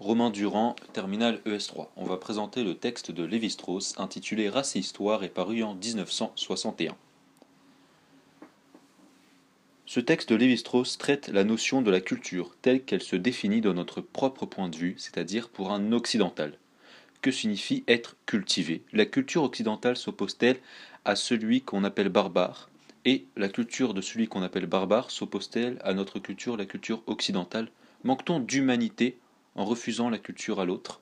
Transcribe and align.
Romain 0.00 0.30
Durand, 0.30 0.76
terminal 0.94 1.42
ES3. 1.44 1.88
On 1.96 2.06
va 2.06 2.16
présenter 2.16 2.64
le 2.64 2.74
texte 2.74 3.10
de 3.10 3.22
Lévi-Strauss 3.22 3.92
intitulé 3.98 4.48
Race 4.48 4.74
et 4.74 4.78
Histoire 4.78 5.24
et 5.24 5.28
paru 5.28 5.62
en 5.62 5.74
1961. 5.74 6.96
Ce 9.84 10.00
texte 10.00 10.30
de 10.30 10.36
Lévi-Strauss 10.36 10.96
traite 10.96 11.28
la 11.28 11.44
notion 11.44 11.82
de 11.82 11.90
la 11.90 12.00
culture 12.00 12.56
telle 12.62 12.82
qu'elle 12.82 13.02
se 13.02 13.14
définit 13.14 13.60
de 13.60 13.74
notre 13.74 14.00
propre 14.00 14.46
point 14.46 14.70
de 14.70 14.76
vue, 14.76 14.94
c'est-à-dire 14.96 15.50
pour 15.50 15.70
un 15.70 15.92
occidental. 15.92 16.56
Que 17.20 17.30
signifie 17.30 17.84
être 17.86 18.16
cultivé? 18.24 18.82
La 18.94 19.04
culture 19.04 19.42
occidentale 19.42 19.98
s'oppose-t-elle 19.98 20.60
à 21.04 21.14
celui 21.14 21.60
qu'on 21.60 21.84
appelle 21.84 22.08
barbare? 22.08 22.70
Et 23.04 23.26
la 23.36 23.50
culture 23.50 23.92
de 23.92 24.00
celui 24.00 24.28
qu'on 24.28 24.42
appelle 24.42 24.64
barbare 24.64 25.10
s'oppose-t-elle 25.10 25.78
à 25.84 25.92
notre 25.92 26.20
culture, 26.20 26.56
la 26.56 26.64
culture 26.64 27.02
occidentale? 27.06 27.68
Manque-t-on 28.02 28.40
d'humanité 28.40 29.18
en 29.54 29.64
refusant 29.64 30.10
la 30.10 30.18
culture 30.18 30.60
à 30.60 30.64
l'autre. 30.64 31.00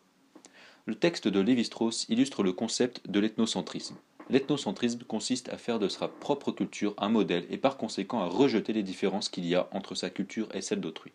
Le 0.87 0.95
texte 0.95 1.29
de 1.29 1.41
Lévi-Strauss 1.41 2.07
illustre 2.09 2.43
le 2.43 2.53
concept 2.53 3.09
de 3.11 3.21
l'ethnocentrisme. 3.21 3.97
L'ethnocentrisme 4.31 5.05
consiste 5.05 5.49
à 5.49 5.59
faire 5.59 5.79
de 5.79 5.89
sa 5.89 6.09
propre 6.09 6.53
culture 6.53 6.95
un 6.99 7.09
modèle 7.09 7.47
et 7.51 7.57
par 7.59 7.77
conséquent 7.77 8.21
à 8.21 8.27
rejeter 8.27 8.73
les 8.73 8.83
différences 8.83 9.29
qu'il 9.29 9.47
y 9.47 9.55
a 9.55 9.69
entre 9.73 9.95
sa 9.95 10.11
culture 10.11 10.49
et 10.55 10.61
celle 10.61 10.81
d'autrui. 10.81 11.13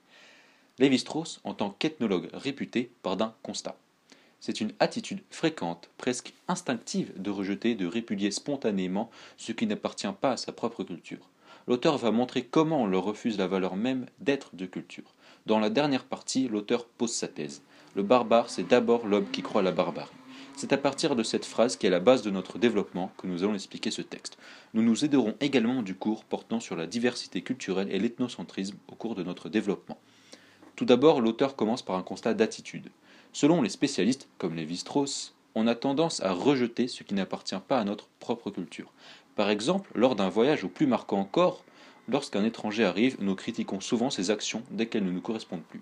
Lévi-Strauss, 0.80 1.40
en 1.44 1.54
tant 1.54 1.70
qu'ethnologue 1.70 2.30
réputé, 2.34 2.92
part 3.04 3.18
d'un 3.18 3.34
constat. 3.44 3.78
C'est 4.40 4.60
une 4.60 4.74
attitude 4.80 5.22
fréquente, 5.30 5.90
presque 5.98 6.34
instinctive, 6.48 7.14
de 7.16 7.30
rejeter, 7.30 7.76
de 7.76 7.86
répudier 7.86 8.32
spontanément 8.32 9.10
ce 9.38 9.52
qui 9.52 9.68
n'appartient 9.68 10.08
pas 10.20 10.32
à 10.32 10.38
sa 10.38 10.52
propre 10.52 10.84
culture. 10.84 11.30
L'auteur 11.68 11.98
va 11.98 12.12
montrer 12.12 12.44
comment 12.44 12.82
on 12.82 12.88
leur 12.88 13.06
refuse 13.06 13.38
la 13.38 13.48
valeur 13.48 13.76
même 13.76 14.06
d'être 14.20 14.56
de 14.56 14.66
culture. 14.66 15.14
Dans 15.46 15.60
la 15.60 15.70
dernière 15.70 16.06
partie, 16.06 16.48
l'auteur 16.48 16.86
pose 16.86 17.12
sa 17.12 17.28
thèse. 17.28 17.64
Le 17.96 18.04
barbare, 18.04 18.50
c'est 18.50 18.68
d'abord 18.68 19.06
l'homme 19.06 19.30
qui 19.30 19.42
croit 19.42 19.60
à 19.60 19.64
la 19.64 19.74
barbarie. 19.74 20.10
C'est 20.56 20.72
à 20.72 20.78
partir 20.78 21.16
de 21.18 21.24
cette 21.24 21.46
phrase 21.46 21.76
qui 21.76 21.86
est 21.86 21.90
la 21.90 22.00
base 22.00 22.22
de 22.22 22.30
notre 22.30 22.60
développement 22.60 23.12
que 23.18 23.28
nous 23.28 23.44
allons 23.44 23.56
expliquer 23.56 23.92
ce 23.92 24.02
texte. 24.02 24.38
Nous 24.74 24.82
nous 24.84 25.04
aiderons 25.04 25.36
également 25.42 25.82
du 25.82 25.96
cours 25.96 26.24
portant 26.24 26.62
sur 26.62 26.76
la 26.78 26.88
diversité 26.88 27.42
culturelle 27.42 27.92
et 27.92 28.00
l'ethnocentrisme 28.00 28.78
au 28.88 28.96
cours 28.96 29.16
de 29.16 29.24
notre 29.24 29.50
développement. 29.50 29.98
Tout 30.78 30.86
d'abord, 30.86 31.20
l'auteur 31.20 31.56
commence 31.56 31.82
par 31.82 31.98
un 31.98 32.04
constat 32.04 32.34
d'attitude. 32.34 32.90
Selon 33.34 33.62
les 33.62 33.70
spécialistes, 33.70 34.30
comme 34.38 34.56
Lévi-Strauss, 34.56 35.34
on 35.56 35.68
a 35.68 35.76
tendance 35.76 36.22
à 36.24 36.32
rejeter 36.32 36.88
ce 36.88 37.04
qui 37.04 37.16
n'appartient 37.16 37.56
pas 37.68 37.80
à 37.80 37.84
notre 37.84 38.08
propre 38.20 38.50
culture. 38.50 38.94
Par 39.36 39.50
exemple, 39.50 39.92
lors 39.96 40.16
d'un 40.16 40.30
voyage 40.30 40.64
ou 40.64 40.70
plus 40.70 40.88
marquant 40.88 41.20
encore, 41.20 41.64
Lorsqu'un 42.10 42.44
étranger 42.44 42.84
arrive, 42.84 43.18
nous 43.20 43.36
critiquons 43.36 43.80
souvent 43.80 44.10
ses 44.10 44.30
actions 44.30 44.64
dès 44.72 44.88
qu'elles 44.88 45.06
ne 45.06 45.12
nous 45.12 45.22
correspondent 45.22 45.64
plus. 45.64 45.82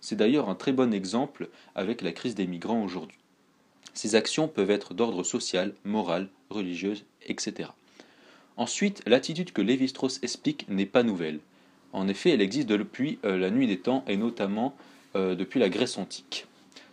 C'est 0.00 0.16
d'ailleurs 0.16 0.48
un 0.48 0.54
très 0.54 0.72
bon 0.72 0.92
exemple 0.92 1.48
avec 1.74 2.02
la 2.02 2.12
crise 2.12 2.34
des 2.34 2.46
migrants 2.46 2.82
aujourd'hui. 2.82 3.18
Ces 3.94 4.14
actions 4.14 4.48
peuvent 4.48 4.70
être 4.70 4.94
d'ordre 4.94 5.24
social, 5.24 5.74
moral, 5.84 6.28
religieuse, 6.48 7.04
etc. 7.26 7.70
Ensuite, 8.56 9.02
l'attitude 9.06 9.52
que 9.52 9.62
Lévi-Strauss 9.62 10.20
explique 10.22 10.68
n'est 10.68 10.86
pas 10.86 11.02
nouvelle. 11.02 11.40
En 11.92 12.08
effet, 12.08 12.30
elle 12.30 12.40
existe 12.40 12.68
depuis 12.68 13.18
euh, 13.24 13.36
la 13.38 13.50
nuit 13.50 13.66
des 13.66 13.78
temps 13.78 14.04
et 14.06 14.16
notamment 14.16 14.76
euh, 15.16 15.34
depuis 15.34 15.58
la 15.58 15.68
Grèce 15.68 15.98
antique. 15.98 16.46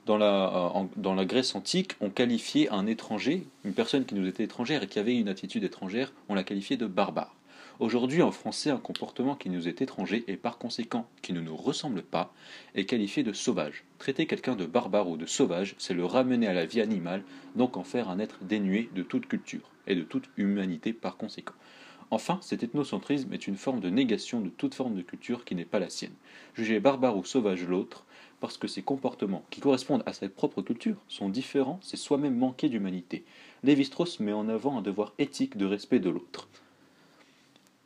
Euh, 0.10 0.86
dans 0.96 1.16
la, 1.16 1.26
Grèce 1.26 1.56
antique, 1.56 1.94
on 2.02 2.10
qualifiait 2.10 2.70
un 2.70 2.88
étranger, 2.88 3.46
une 3.66 3.74
personne 3.74 4.06
qui 4.06 4.16
nous 4.16 4.28
était 4.28 4.44
étrangère 4.44 4.84
et 4.84 4.88
qui 4.88 5.00
avait 5.00 5.18
une 5.18 5.28
attitude 5.28 5.64
étrangère, 5.64 6.14
on 6.30 6.36
la 6.36 6.44
qualifiait 6.44 6.78
de 6.78 6.88
barbare. 6.88 7.36
Aujourd'hui, 7.80 8.24
en 8.24 8.32
français, 8.32 8.72
un 8.72 8.80
comportement 8.80 9.36
qui 9.36 9.52
nous 9.52 9.68
est 9.68 9.84
étranger 9.84 10.24
et 10.28 10.36
par 10.36 10.58
conséquent 10.58 11.08
qui 11.22 11.32
ne 11.32 11.42
nous 11.42 11.56
ressemble 11.56 12.02
pas 12.02 12.34
est 12.74 12.86
qualifié 12.86 13.22
de 13.22 13.34
sauvage. 13.34 13.84
Traiter 14.00 14.26
quelqu'un 14.26 14.56
de 14.56 14.66
barbare 14.66 15.08
ou 15.08 15.16
de 15.16 15.28
sauvage, 15.28 15.76
c'est 15.78 15.94
le 15.94 16.04
ramener 16.04 16.48
à 16.48 16.54
la 16.54 16.66
vie 16.66 16.82
animale, 16.82 17.22
donc 17.56 17.78
en 17.78 17.84
faire 17.84 18.10
un 18.10 18.18
être 18.18 18.40
dénué 18.42 18.90
de 18.96 19.04
toute 19.04 19.28
culture 19.28 19.70
et 19.86 19.94
de 19.94 20.02
toute 20.02 20.28
humanité 20.38 20.92
par 20.92 21.18
conséquent. 21.18 21.54
Enfin, 22.10 22.40
cet 22.42 22.64
ethnocentrisme 22.64 23.32
est 23.34 23.46
une 23.46 23.58
forme 23.58 23.80
de 23.80 23.92
négation 23.92 24.42
de 24.42 24.50
toute 24.50 24.74
forme 24.74 24.96
de 24.96 25.04
culture 25.04 25.46
qui 25.46 25.54
n'est 25.54 25.64
pas 25.64 25.78
la 25.78 25.92
sienne. 25.92 26.16
Juger 26.56 26.80
barbare 26.80 27.16
ou 27.16 27.26
sauvage 27.26 27.64
l'autre, 27.64 28.06
parce 28.40 28.58
que 28.58 28.68
ces 28.68 28.82
comportements, 28.82 29.46
qui 29.52 29.62
correspondent 29.62 30.04
à 30.08 30.14
sa 30.14 30.28
propre 30.30 30.64
culture, 30.64 30.98
sont 31.08 31.30
différents, 31.30 31.80
c'est 31.84 31.96
soi-même 31.96 32.38
manquer 32.38 32.70
d'humanité. 32.70 33.24
Lévi-Strauss 33.64 34.20
met 34.20 34.34
en 34.34 34.50
avant 34.50 34.80
un 34.80 34.82
devoir 34.82 35.14
éthique 35.20 35.58
de 35.58 35.66
respect 35.66 36.00
de 36.00 36.10
l'autre. 36.10 36.50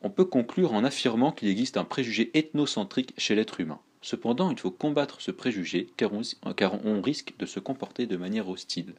On 0.04 0.10
peut 0.10 0.24
conclure 0.24 0.72
en 0.72 0.82
affirmant 0.82 1.30
qu'il 1.30 1.48
existe 1.48 1.76
un 1.76 1.84
préjugé 1.84 2.30
ethnocentrique 2.34 3.14
chez 3.16 3.36
l'être 3.36 3.60
humain. 3.60 3.78
Cependant, 4.00 4.50
il 4.50 4.58
faut 4.58 4.72
combattre 4.72 5.20
ce 5.20 5.30
préjugé 5.30 5.86
car 5.96 6.10
on, 6.12 7.00
risque 7.00 7.34
de 7.38 7.46
se 7.46 7.60
comporter 7.60 8.06
de 8.06 8.16
manière 8.16 8.48
hostile. 8.48 8.94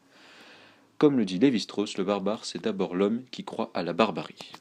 Comme 0.98 1.18
le 1.18 1.26
dit 1.26 1.40
Lévi-Strauss, 1.40 1.98
le 1.98 2.06
barbare, 2.06 2.46
c'est 2.46 2.64
d'abord 2.64 2.96
l'homme 2.96 3.22
qui 3.32 3.44
croit 3.44 3.70
à 3.74 3.84
la 3.84 3.92
barbarie. 3.92 4.54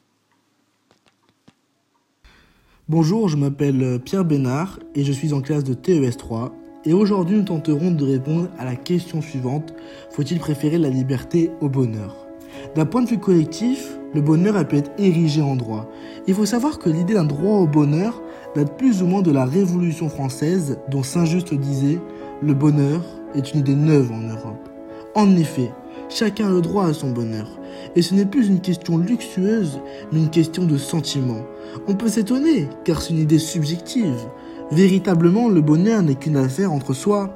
Bonjour, 2.89 3.29
je 3.29 3.37
m'appelle 3.37 4.01
Pierre 4.03 4.25
Bénard 4.25 4.79
et 4.95 5.05
je 5.05 5.13
suis 5.13 5.31
en 5.31 5.41
classe 5.41 5.63
de 5.63 5.73
TES 5.73 6.17
3. 6.17 6.53
Et 6.83 6.91
aujourd'hui, 6.91 7.37
nous 7.37 7.45
tenterons 7.45 7.91
de 7.91 8.03
répondre 8.03 8.49
à 8.57 8.65
la 8.65 8.75
question 8.75 9.21
suivante 9.21 9.73
faut-il 10.11 10.39
préférer 10.39 10.77
la 10.77 10.89
liberté 10.89 11.51
au 11.61 11.69
bonheur? 11.69 12.27
D'un 12.75 12.85
point 12.85 13.01
de 13.01 13.07
vue 13.07 13.19
collectif, 13.19 13.97
le 14.13 14.21
bonheur 14.21 14.55
a 14.55 14.63
pu 14.63 14.77
être 14.77 14.91
érigé 14.97 15.41
en 15.41 15.55
droit. 15.55 15.89
Il 16.27 16.33
faut 16.33 16.45
savoir 16.45 16.79
que 16.79 16.89
l'idée 16.89 17.13
d'un 17.13 17.23
droit 17.23 17.57
au 17.57 17.67
bonheur 17.67 18.21
date 18.55 18.77
plus 18.77 19.01
ou 19.01 19.07
moins 19.07 19.21
de 19.21 19.31
la 19.31 19.45
Révolution 19.45 20.09
française, 20.09 20.77
dont 20.89 21.03
Saint-Just 21.03 21.53
disait 21.53 21.99
Le 22.41 22.53
bonheur 22.53 23.01
est 23.35 23.53
une 23.53 23.61
idée 23.61 23.75
neuve 23.75 24.11
en 24.11 24.21
Europe. 24.21 24.69
En 25.15 25.35
effet, 25.35 25.71
chacun 26.09 26.47
a 26.47 26.51
le 26.51 26.61
droit 26.61 26.85
à 26.85 26.93
son 26.93 27.11
bonheur. 27.11 27.47
Et 27.95 28.01
ce 28.01 28.13
n'est 28.13 28.25
plus 28.25 28.47
une 28.47 28.61
question 28.61 28.97
luxueuse, 28.97 29.79
mais 30.11 30.19
une 30.19 30.29
question 30.29 30.65
de 30.65 30.77
sentiment. 30.77 31.41
On 31.87 31.95
peut 31.95 32.07
s'étonner, 32.09 32.67
car 32.83 33.01
c'est 33.01 33.13
une 33.13 33.19
idée 33.19 33.39
subjective. 33.39 34.27
Véritablement, 34.71 35.49
le 35.49 35.61
bonheur 35.61 36.03
n'est 36.03 36.15
qu'une 36.15 36.37
affaire 36.37 36.71
entre 36.71 36.93
soi 36.93 37.29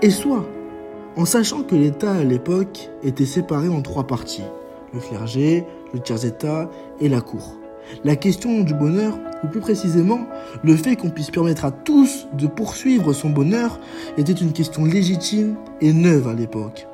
et 0.00 0.10
soi 0.10 0.46
en 1.16 1.24
sachant 1.24 1.62
que 1.62 1.74
l'État 1.74 2.12
à 2.12 2.24
l'époque 2.24 2.90
était 3.02 3.26
séparé 3.26 3.68
en 3.68 3.82
trois 3.82 4.06
parties, 4.06 4.44
le 4.94 5.00
clergé, 5.00 5.66
le 5.92 6.00
tiers-État 6.00 6.70
et 7.00 7.08
la 7.08 7.20
cour. 7.20 7.56
La 8.04 8.16
question 8.16 8.62
du 8.62 8.74
bonheur, 8.74 9.18
ou 9.44 9.48
plus 9.48 9.60
précisément, 9.60 10.20
le 10.62 10.76
fait 10.76 10.96
qu'on 10.96 11.10
puisse 11.10 11.30
permettre 11.30 11.64
à 11.64 11.70
tous 11.70 12.28
de 12.38 12.46
poursuivre 12.46 13.12
son 13.12 13.30
bonheur, 13.30 13.80
était 14.16 14.32
une 14.32 14.52
question 14.52 14.84
légitime 14.84 15.56
et 15.80 15.92
neuve 15.92 16.28
à 16.28 16.34
l'époque. 16.34 16.86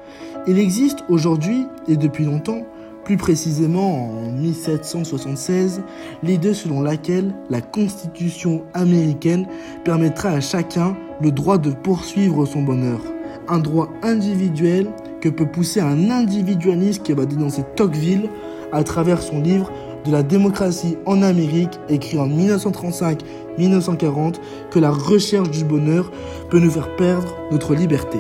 Il 0.47 0.59
existe 0.59 1.05
aujourd'hui, 1.09 1.67
et 1.89 1.97
depuis 1.97 2.25
longtemps, 2.25 2.63
plus 3.05 3.17
précisément 3.17 4.11
en 4.11 4.33
1776, 4.33 5.83
l'idée 6.23 6.55
selon 6.55 6.83
laquelle 6.83 7.35
la 7.49 7.61
Constitution 7.61 8.65
américaine 8.75 9.47
permettra 9.85 10.31
à 10.31 10.41
chacun 10.41 10.97
le 11.21 11.31
droit 11.31 11.59
de 11.59 11.71
poursuivre 11.71 12.45
son 12.47 12.63
bonheur 12.63 13.01
un 13.49 13.59
droit 13.59 13.91
individuel 14.03 14.89
que 15.21 15.29
peut 15.29 15.47
pousser 15.47 15.81
un 15.81 16.11
individualiste 16.11 17.03
qui 17.03 17.13
va 17.13 17.27
dénoncer 17.27 17.63
Tocqueville 17.77 18.29
à 18.73 18.85
travers 18.85 19.23
son 19.23 19.41
livre 19.41 19.73
de 20.05 20.13
la 20.13 20.23
démocratie 20.23 20.99
en 21.07 21.23
Amérique, 21.23 21.81
écrit 21.89 22.19
en 22.19 22.29
1935-1940, 22.29 24.35
que 24.71 24.79
la 24.79 24.91
recherche 24.91 25.51
du 25.51 25.65
bonheur 25.65 26.13
peut 26.51 26.61
nous 26.61 26.71
faire 26.71 26.95
perdre 26.97 27.35
notre 27.51 27.75
liberté. 27.75 28.19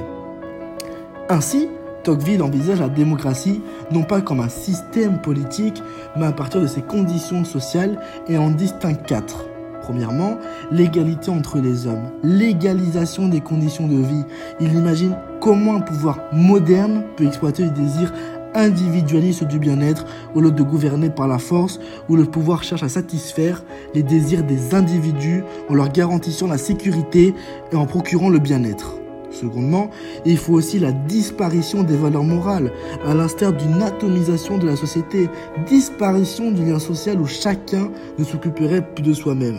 Ainsi, 1.28 1.68
Tocqueville 2.04 2.42
envisage 2.42 2.80
la 2.80 2.88
démocratie 2.88 3.60
non 3.92 4.02
pas 4.02 4.20
comme 4.20 4.40
un 4.40 4.48
système 4.48 5.20
politique, 5.20 5.82
mais 6.16 6.26
à 6.26 6.32
partir 6.32 6.60
de 6.60 6.66
ses 6.66 6.82
conditions 6.82 7.44
sociales 7.44 8.00
et 8.28 8.38
en 8.38 8.50
distingue 8.50 9.02
quatre. 9.06 9.44
Premièrement, 9.82 10.36
l'égalité 10.70 11.30
entre 11.30 11.58
les 11.58 11.86
hommes, 11.86 12.10
l'égalisation 12.22 13.28
des 13.28 13.40
conditions 13.40 13.86
de 13.86 13.96
vie. 13.96 14.24
Il 14.60 14.74
imagine 14.74 15.16
comment 15.40 15.76
un 15.76 15.80
pouvoir 15.80 16.18
moderne 16.32 17.04
peut 17.16 17.26
exploiter 17.26 17.64
les 17.64 17.70
désirs 17.70 18.12
individualistes 18.54 19.44
du 19.44 19.58
bien-être 19.58 20.06
au 20.34 20.40
lieu 20.40 20.50
de 20.50 20.62
gouverner 20.62 21.10
par 21.10 21.28
la 21.28 21.38
force 21.38 21.80
où 22.08 22.16
le 22.16 22.24
pouvoir 22.24 22.62
cherche 22.62 22.82
à 22.82 22.88
satisfaire 22.88 23.62
les 23.94 24.02
désirs 24.02 24.44
des 24.44 24.74
individus 24.74 25.42
en 25.68 25.74
leur 25.74 25.90
garantissant 25.90 26.46
la 26.46 26.58
sécurité 26.58 27.34
et 27.72 27.76
en 27.76 27.86
procurant 27.86 28.28
le 28.30 28.38
bien-être. 28.38 28.94
Secondement, 29.30 29.90
il 30.24 30.38
faut 30.38 30.54
aussi 30.54 30.78
la 30.78 30.92
disparition 30.92 31.82
des 31.82 31.96
valeurs 31.96 32.24
morales, 32.24 32.72
à 33.06 33.14
l'instar 33.14 33.52
d'une 33.52 33.82
atomisation 33.82 34.58
de 34.58 34.66
la 34.66 34.76
société, 34.76 35.28
disparition 35.66 36.50
du 36.50 36.64
lien 36.64 36.78
social 36.78 37.20
où 37.20 37.26
chacun 37.26 37.90
ne 38.18 38.24
s'occuperait 38.24 38.82
plus 38.94 39.04
de 39.04 39.12
soi-même. 39.12 39.58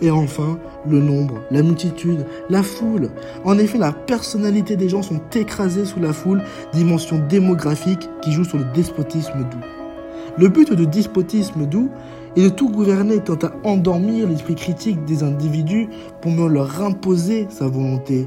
Et 0.00 0.10
enfin, 0.10 0.58
le 0.88 1.00
nombre, 1.00 1.40
la 1.50 1.62
multitude, 1.62 2.26
la 2.50 2.62
foule. 2.62 3.10
En 3.44 3.58
effet, 3.58 3.78
la 3.78 3.92
personnalité 3.92 4.76
des 4.76 4.88
gens 4.88 5.02
sont 5.02 5.20
écrasées 5.34 5.84
sous 5.84 6.00
la 6.00 6.12
foule, 6.12 6.42
dimension 6.72 7.20
démographique 7.28 8.08
qui 8.22 8.32
joue 8.32 8.44
sur 8.44 8.58
le 8.58 8.66
despotisme 8.74 9.38
doux. 9.50 9.66
Le 10.36 10.48
but 10.48 10.72
du 10.72 10.86
despotisme 10.86 11.66
doux 11.66 11.90
et 12.36 12.42
de 12.42 12.48
tout 12.48 12.68
gouverner 12.68 13.20
tend 13.20 13.38
à 13.46 13.52
endormir 13.62 14.28
l'esprit 14.28 14.56
critique 14.56 15.04
des 15.04 15.22
individus 15.22 15.88
pour 16.20 16.32
mieux 16.32 16.48
leur 16.48 16.82
imposer 16.82 17.46
sa 17.50 17.68
volonté. 17.68 18.26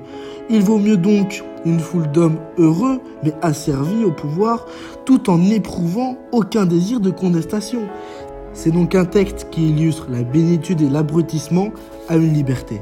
Il 0.50 0.62
vaut 0.62 0.78
mieux 0.78 0.96
donc 0.96 1.44
une 1.66 1.80
foule 1.80 2.10
d'hommes 2.12 2.38
heureux 2.58 3.02
mais 3.24 3.34
asservis 3.42 4.06
au 4.06 4.12
pouvoir 4.12 4.66
tout 5.06 5.30
en 5.30 5.38
n'éprouvant 5.38 6.18
aucun 6.32 6.66
désir 6.66 7.02
de 7.02 7.10
contestation. 7.10 7.82
C'est 8.58 8.72
donc 8.72 8.96
un 8.96 9.06
texte 9.06 9.50
qui 9.52 9.70
illustre 9.70 10.08
la 10.10 10.24
bénitude 10.24 10.82
et 10.82 10.90
l'abrutissement 10.90 11.70
à 12.10 12.16
une 12.16 12.34
liberté. 12.34 12.82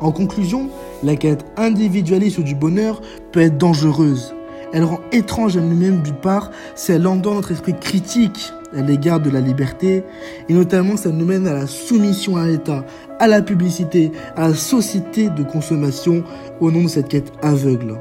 En 0.00 0.12
conclusion, 0.12 0.68
la 1.02 1.16
quête 1.16 1.46
individualiste 1.56 2.40
du 2.40 2.54
bonheur 2.54 3.00
peut 3.32 3.40
être 3.40 3.56
dangereuse. 3.56 4.34
Elle 4.74 4.84
rend 4.84 5.00
étrange 5.12 5.56
à 5.56 5.62
nous-mêmes 5.62 6.02
d'une 6.02 6.14
part 6.16 6.50
si 6.74 6.92
elle 6.92 7.06
endort 7.06 7.36
notre 7.36 7.52
esprit 7.52 7.72
critique 7.72 8.52
à 8.76 8.82
l'égard 8.82 9.18
de 9.18 9.30
la 9.30 9.40
liberté, 9.40 10.04
et 10.50 10.52
notamment 10.52 10.98
ça 10.98 11.08
nous 11.08 11.24
mène 11.24 11.46
à 11.46 11.54
la 11.54 11.66
soumission 11.66 12.36
à 12.36 12.46
l'État, 12.46 12.84
à 13.18 13.26
la 13.26 13.40
publicité, 13.40 14.12
à 14.36 14.48
la 14.48 14.54
société 14.54 15.30
de 15.30 15.42
consommation 15.42 16.22
au 16.60 16.70
nom 16.70 16.82
de 16.82 16.88
cette 16.88 17.08
quête 17.08 17.32
aveugle. 17.40 17.96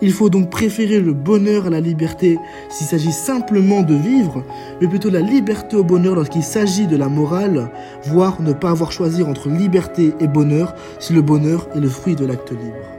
Il 0.00 0.12
faut 0.12 0.30
donc 0.30 0.50
préférer 0.50 1.00
le 1.00 1.12
bonheur 1.12 1.66
à 1.66 1.70
la 1.70 1.80
liberté 1.80 2.38
s'il 2.68 2.86
s'agit 2.86 3.12
simplement 3.12 3.82
de 3.82 3.94
vivre, 3.94 4.42
mais 4.80 4.88
plutôt 4.88 5.10
la 5.10 5.20
liberté 5.20 5.76
au 5.76 5.84
bonheur 5.84 6.14
lorsqu'il 6.14 6.42
s'agit 6.42 6.86
de 6.86 6.96
la 6.96 7.08
morale, 7.08 7.70
voire 8.04 8.40
ne 8.42 8.52
pas 8.52 8.70
avoir 8.70 8.92
choisi 8.92 9.22
entre 9.22 9.48
liberté 9.48 10.12
et 10.20 10.28
bonheur 10.28 10.74
si 10.98 11.12
le 11.12 11.22
bonheur 11.22 11.68
est 11.74 11.80
le 11.80 11.88
fruit 11.88 12.16
de 12.16 12.26
l'acte 12.26 12.50
libre. 12.50 12.94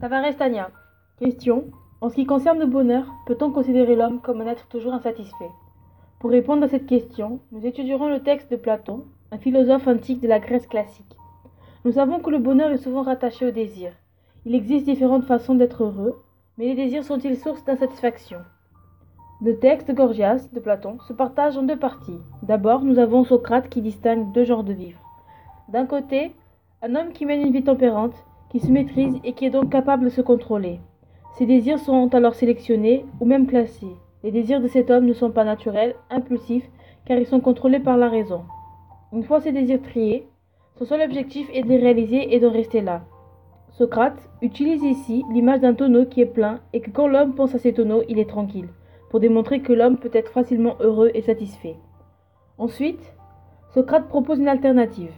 Tavares 0.00 0.36
Tania. 0.36 0.70
Question. 1.18 1.70
En 2.02 2.10
ce 2.10 2.16
qui 2.16 2.26
concerne 2.26 2.58
le 2.58 2.66
bonheur, 2.66 3.06
peut-on 3.26 3.50
considérer 3.50 3.96
l'homme 3.96 4.20
comme 4.20 4.42
un 4.42 4.46
être 4.46 4.66
toujours 4.68 4.92
insatisfait? 4.92 5.48
Pour 6.24 6.30
répondre 6.30 6.62
à 6.62 6.68
cette 6.68 6.86
question, 6.86 7.40
nous 7.52 7.66
étudierons 7.66 8.08
le 8.08 8.22
texte 8.22 8.50
de 8.50 8.56
Platon, 8.56 9.04
un 9.30 9.36
philosophe 9.36 9.86
antique 9.86 10.22
de 10.22 10.26
la 10.26 10.38
Grèce 10.38 10.66
classique. 10.66 11.18
Nous 11.84 11.92
savons 11.92 12.18
que 12.18 12.30
le 12.30 12.38
bonheur 12.38 12.70
est 12.70 12.78
souvent 12.78 13.02
rattaché 13.02 13.46
au 13.46 13.50
désir. 13.50 13.92
Il 14.46 14.54
existe 14.54 14.86
différentes 14.86 15.26
façons 15.26 15.54
d'être 15.54 15.84
heureux, 15.84 16.22
mais 16.56 16.64
les 16.64 16.76
désirs 16.76 17.04
sont-ils 17.04 17.36
source 17.36 17.62
d'insatisfaction? 17.66 18.38
Le 19.42 19.58
texte 19.58 19.92
Gorgias 19.92 20.48
de 20.50 20.60
Platon 20.60 20.96
se 21.00 21.12
partage 21.12 21.58
en 21.58 21.62
deux 21.62 21.78
parties. 21.78 22.22
D'abord, 22.42 22.84
nous 22.84 22.98
avons 22.98 23.24
Socrate 23.24 23.68
qui 23.68 23.82
distingue 23.82 24.32
deux 24.32 24.44
genres 24.44 24.64
de 24.64 24.72
vivre. 24.72 25.00
D'un 25.68 25.84
côté, 25.84 26.32
un 26.80 26.94
homme 26.94 27.12
qui 27.12 27.26
mène 27.26 27.42
une 27.42 27.52
vie 27.52 27.64
tempérante 27.64 28.16
qui 28.48 28.60
se 28.60 28.72
maîtrise 28.72 29.18
et 29.24 29.34
qui 29.34 29.44
est 29.44 29.50
donc 29.50 29.68
capable 29.68 30.04
de 30.04 30.08
se 30.08 30.22
contrôler. 30.22 30.80
Ses 31.36 31.44
désirs 31.44 31.80
sont 31.80 32.14
alors 32.14 32.34
sélectionnés 32.34 33.04
ou 33.20 33.26
même 33.26 33.46
classés. 33.46 33.94
Les 34.24 34.30
désirs 34.30 34.62
de 34.62 34.68
cet 34.68 34.90
homme 34.90 35.04
ne 35.04 35.12
sont 35.12 35.30
pas 35.30 35.44
naturels, 35.44 35.96
impulsifs, 36.08 36.66
car 37.04 37.18
ils 37.18 37.26
sont 37.26 37.40
contrôlés 37.40 37.78
par 37.78 37.98
la 37.98 38.08
raison. 38.08 38.44
Une 39.12 39.22
fois 39.22 39.42
ces 39.42 39.52
désirs 39.52 39.82
triés, 39.82 40.26
son 40.78 40.86
seul 40.86 41.02
objectif 41.02 41.46
est 41.52 41.62
de 41.62 41.68
les 41.68 41.76
réaliser 41.76 42.34
et 42.34 42.40
de 42.40 42.46
rester 42.46 42.80
là. 42.80 43.02
Socrate 43.72 44.30
utilise 44.40 44.82
ici 44.82 45.24
l'image 45.30 45.60
d'un 45.60 45.74
tonneau 45.74 46.06
qui 46.06 46.22
est 46.22 46.26
plein 46.26 46.60
et 46.72 46.80
que 46.80 46.90
quand 46.90 47.06
l'homme 47.06 47.34
pense 47.34 47.54
à 47.54 47.58
ces 47.58 47.74
tonneaux, 47.74 48.02
il 48.08 48.18
est 48.18 48.28
tranquille, 48.30 48.70
pour 49.10 49.20
démontrer 49.20 49.60
que 49.60 49.74
l'homme 49.74 49.98
peut 49.98 50.10
être 50.14 50.32
facilement 50.32 50.76
heureux 50.80 51.10
et 51.12 51.20
satisfait. 51.20 51.76
Ensuite, 52.56 53.14
Socrate 53.74 54.08
propose 54.08 54.38
une 54.38 54.48
alternative. 54.48 55.12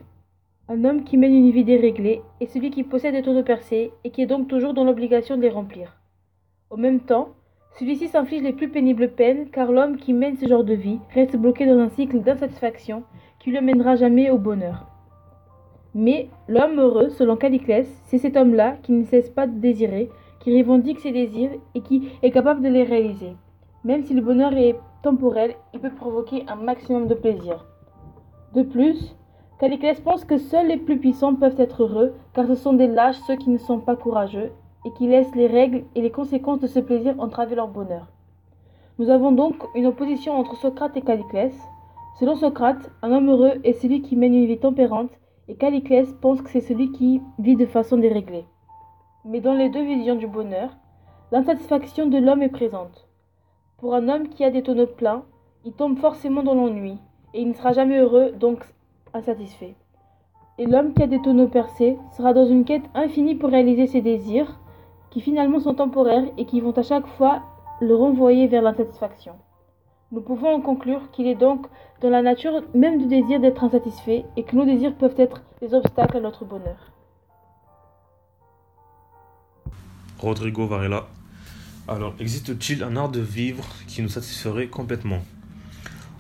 Un 0.69 0.85
homme 0.85 1.05
qui 1.05 1.17
mène 1.17 1.33
une 1.33 1.53
vie 1.53 1.65
déréglée 1.65 2.23
est 2.41 2.47
celui 2.47 2.71
qui 2.71 2.83
possède 2.83 3.15
des 3.15 3.23
tonneaux 3.23 3.45
percés 3.45 3.93
et 4.03 4.11
qui 4.11 4.23
est 4.23 4.27
donc 4.27 4.49
toujours 4.49 4.75
dans 4.75 4.83
l'obligation 4.83 5.37
de 5.37 5.43
les 5.43 5.49
remplir. 5.49 5.97
Au 6.71 6.77
même 6.77 6.99
temps, 6.99 7.36
celui-ci 7.79 8.09
s'inflige 8.09 8.43
les 8.43 8.55
plus 8.55 8.69
pénibles 8.69 9.11
peines 9.11 9.51
car 9.51 9.71
l'homme 9.71 9.97
qui 9.97 10.15
mène 10.15 10.37
ce 10.37 10.49
genre 10.49 10.65
de 10.65 10.73
vie 10.73 10.99
reste 11.15 11.37
bloqué 11.37 11.67
dans 11.67 11.79
un 11.79 11.91
cycle 11.91 12.21
d'insatisfaction 12.21 13.03
qui 13.39 13.51
ne 13.51 13.57
le 13.57 13.61
mènera 13.61 13.97
jamais 13.97 14.31
au 14.31 14.39
bonheur. 14.39 14.87
Mais 15.95 16.29
l'homme 16.49 16.79
heureux, 16.79 17.11
selon 17.11 17.37
Caliclès, 17.37 17.87
c'est 18.07 18.19
cet 18.19 18.37
homme-là 18.37 18.77
qui 18.83 18.93
ne 18.93 19.05
cesse 19.05 19.29
pas 19.29 19.47
de 19.47 19.59
désirer, 19.59 20.11
qui 20.41 20.59
revendique 20.61 21.01
ses 21.01 21.13
désirs 21.13 21.51
et 21.75 21.81
qui 21.81 22.11
est 22.23 22.31
capable 22.31 22.63
de 22.63 22.69
les 22.69 22.85
réaliser. 22.85 23.37
Même 23.85 24.05
si 24.05 24.15
le 24.15 24.23
bonheur 24.23 24.55
est 24.55 24.77
temporel, 25.03 25.55
il 25.75 25.81
peut 25.81 25.91
provoquer 25.91 26.45
un 26.49 26.57
maximum 26.57 27.07
de 27.07 27.15
plaisir. 27.15 27.67
De 28.55 28.63
plus, 28.63 29.15
Caliclès 29.61 30.01
pense 30.01 30.25
que 30.25 30.39
seuls 30.39 30.69
les 30.69 30.77
plus 30.77 30.99
puissants 30.99 31.35
peuvent 31.35 31.61
être 31.61 31.83
heureux, 31.83 32.15
car 32.35 32.47
ce 32.47 32.55
sont 32.55 32.73
des 32.73 32.89
lâches 32.89 33.21
ceux 33.27 33.37
qui 33.37 33.51
ne 33.51 33.59
sont 33.59 33.81
pas 33.81 33.97
courageux, 33.97 34.51
et 34.87 34.93
qui 34.93 35.09
laissent 35.09 35.35
les 35.35 35.49
règles 35.49 35.83
et 35.97 36.01
les 36.01 36.13
conséquences 36.13 36.61
de 36.61 36.69
ce 36.69 36.79
plaisir 36.79 37.17
entraver 37.19 37.57
leur 37.57 37.67
bonheur. 37.67 38.07
Nous 39.01 39.11
avons 39.11 39.33
donc 39.33 39.57
une 39.75 39.87
opposition 39.87 40.39
entre 40.39 40.55
Socrate 40.57 40.97
et 40.97 41.03
Caliclès. 41.03 41.53
Selon 42.21 42.37
Socrate, 42.37 42.91
un 43.03 43.11
homme 43.11 43.29
heureux 43.29 43.61
est 43.65 43.73
celui 43.73 44.01
qui 44.01 44.15
mène 44.15 44.33
une 44.33 44.47
vie 44.47 44.59
tempérante, 44.59 45.11
et 45.49 45.57
Caliclès 45.57 46.13
pense 46.21 46.41
que 46.41 46.51
c'est 46.51 46.61
celui 46.61 46.93
qui 46.93 47.21
vit 47.41 47.57
de 47.57 47.67
façon 47.67 47.97
déréglée. 47.97 48.47
Mais 49.25 49.41
dans 49.41 49.55
les 49.55 49.69
deux 49.71 49.83
visions 49.83 50.15
du 50.15 50.29
bonheur, 50.29 50.71
l'insatisfaction 51.33 52.07
de 52.07 52.19
l'homme 52.19 52.43
est 52.43 52.49
présente. 52.49 53.09
Pour 53.79 53.93
un 53.95 54.09
homme 54.09 54.29
qui 54.29 54.45
a 54.45 54.51
des 54.51 54.63
tonneaux 54.63 54.87
pleins, 54.87 55.25
il 55.65 55.73
tombe 55.73 55.99
forcément 55.99 56.45
dans 56.45 56.55
l'ennui, 56.55 56.97
et 57.35 57.43
il 57.43 57.49
ne 57.49 57.55
sera 57.55 57.73
jamais 57.73 57.99
heureux, 57.99 58.31
donc 58.31 58.65
insatisfait. 59.13 59.75
Et 60.59 60.67
l'homme 60.67 60.95
qui 60.95 61.03
a 61.03 61.09
des 61.09 61.21
tonneaux 61.21 61.49
percés 61.49 61.99
sera 62.17 62.33
dans 62.33 62.47
une 62.47 62.65
quête 62.65 62.89
infinie 62.95 63.35
pour 63.35 63.51
réaliser 63.51 63.89
ses 63.89 64.01
désirs, 64.01 64.61
qui 65.17 65.23
finalement 65.23 65.61
sont 65.61 65.73
temporaires 65.73 66.27
et 66.37 66.45
qui 66.45 66.61
vont 66.61 66.73
à 66.73 66.83
chaque 66.83 67.07
fois 67.17 67.41
le 67.81 67.95
renvoyer 67.95 68.49
vers 68.49 68.61
l'insatisfaction. 68.61 69.33
Nous 70.13 70.21
pouvons 70.21 70.57
en 70.57 70.61
conclure 70.61 71.11
qu'il 71.11 71.27
est 71.27 71.35
donc 71.35 71.67
dans 72.03 72.11
la 72.11 72.21
nature 72.21 72.63
même 72.75 72.99
du 72.99 73.07
désir 73.07 73.41
d'être 73.41 73.65
insatisfait 73.65 74.27
et 74.37 74.43
que 74.43 74.55
nos 74.55 74.67
désirs 74.67 74.95
peuvent 74.95 75.15
être 75.17 75.41
des 75.63 75.73
obstacles 75.73 76.19
à 76.19 76.21
notre 76.21 76.45
bonheur. 76.45 76.93
Rodrigo 80.19 80.67
Varela. 80.67 81.07
Alors, 81.89 82.13
existe-t-il 82.21 82.83
un 82.83 82.95
art 82.95 83.09
de 83.09 83.21
vivre 83.21 83.65
qui 83.89 84.03
nous 84.03 84.11
satisferait 84.11 84.69
complètement? 84.69 85.21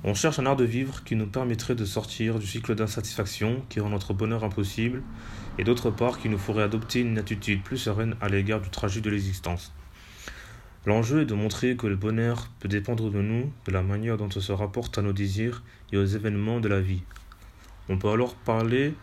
On 0.04 0.14
cherche 0.14 0.38
un 0.38 0.46
art 0.46 0.56
de 0.56 0.64
vivre 0.64 1.04
qui 1.04 1.16
nous 1.16 1.26
permettrait 1.26 1.74
de 1.74 1.84
sortir 1.84 2.38
du 2.38 2.46
cycle 2.46 2.74
d'insatisfaction 2.74 3.60
qui 3.68 3.78
rend 3.78 3.90
notre 3.90 4.14
bonheur 4.14 4.42
impossible, 4.42 5.02
et 5.58 5.64
d'autre 5.64 5.90
part 5.90 6.18
qui 6.18 6.28
nous 6.28 6.38
ferait 6.38 6.62
adopter 6.62 7.00
une 7.00 7.18
attitude 7.18 7.62
plus 7.62 7.78
sereine 7.78 8.16
à 8.20 8.28
l'égard 8.28 8.60
du 8.60 8.70
trajet 8.70 9.00
de 9.00 9.10
l'existence. 9.10 9.72
L'enjeu 10.84 11.22
est 11.22 11.26
de 11.26 11.34
montrer 11.34 11.76
que 11.76 11.86
le 11.86 11.96
bonheur 11.96 12.48
peut 12.60 12.68
dépendre 12.68 13.10
de 13.10 13.20
nous, 13.20 13.52
de 13.66 13.72
la 13.72 13.82
manière 13.82 14.16
dont 14.16 14.28
on 14.34 14.40
se 14.40 14.52
rapporte 14.52 14.98
à 14.98 15.02
nos 15.02 15.12
désirs 15.12 15.62
et 15.92 15.96
aux 15.96 16.04
événements 16.04 16.60
de 16.60 16.68
la 16.68 16.80
vie. 16.80 17.02
On 17.88 17.98
peut 17.98 18.10
alors 18.10 18.34
parler 18.34 18.94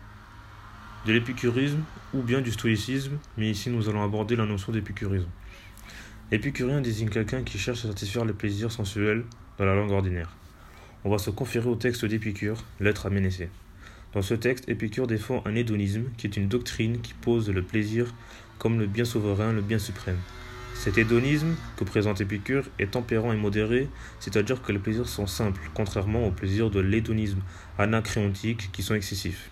de 1.06 1.12
l'épicurisme 1.12 1.82
ou 2.14 2.22
bien 2.22 2.40
du 2.40 2.52
stoïcisme, 2.52 3.18
mais 3.36 3.50
ici 3.50 3.68
nous 3.68 3.88
allons 3.88 4.02
aborder 4.02 4.36
la 4.36 4.46
notion 4.46 4.72
d'épicurisme. 4.72 5.28
Épicurien 6.32 6.80
désigne 6.80 7.10
quelqu'un 7.10 7.42
qui 7.42 7.58
cherche 7.58 7.84
à 7.84 7.88
satisfaire 7.88 8.24
les 8.24 8.32
plaisirs 8.32 8.72
sensuels 8.72 9.24
dans 9.58 9.66
la 9.66 9.74
langue 9.74 9.90
ordinaire 9.90 10.34
on 11.04 11.10
va 11.10 11.18
se 11.18 11.30
conférer 11.30 11.68
au 11.68 11.76
texte 11.76 12.04
d'Épicure, 12.06 12.56
Lettre 12.80 13.06
à 13.06 13.10
Ménécée. 13.10 13.50
Dans 14.14 14.22
ce 14.22 14.34
texte, 14.34 14.68
Épicure 14.68 15.08
défend 15.08 15.42
un 15.44 15.56
hédonisme 15.56 16.04
qui 16.16 16.28
est 16.28 16.36
une 16.36 16.46
doctrine 16.46 17.00
qui 17.00 17.14
pose 17.14 17.50
le 17.50 17.62
plaisir 17.62 18.14
comme 18.58 18.78
le 18.78 18.86
bien 18.86 19.04
souverain, 19.04 19.52
le 19.52 19.60
bien 19.60 19.80
suprême. 19.80 20.18
Cet 20.74 20.98
hédonisme 20.98 21.56
que 21.76 21.82
présente 21.82 22.20
Épicure 22.20 22.64
est 22.78 22.92
tempérant 22.92 23.32
et 23.32 23.36
modéré, 23.36 23.88
c'est-à-dire 24.20 24.62
que 24.62 24.70
les 24.70 24.78
plaisirs 24.78 25.08
sont 25.08 25.26
simples, 25.26 25.60
contrairement 25.74 26.28
aux 26.28 26.30
plaisirs 26.30 26.70
de 26.70 26.78
l'hédonisme 26.78 27.40
anacréontique 27.76 28.70
qui 28.72 28.84
sont 28.84 28.94
excessifs. 28.94 29.50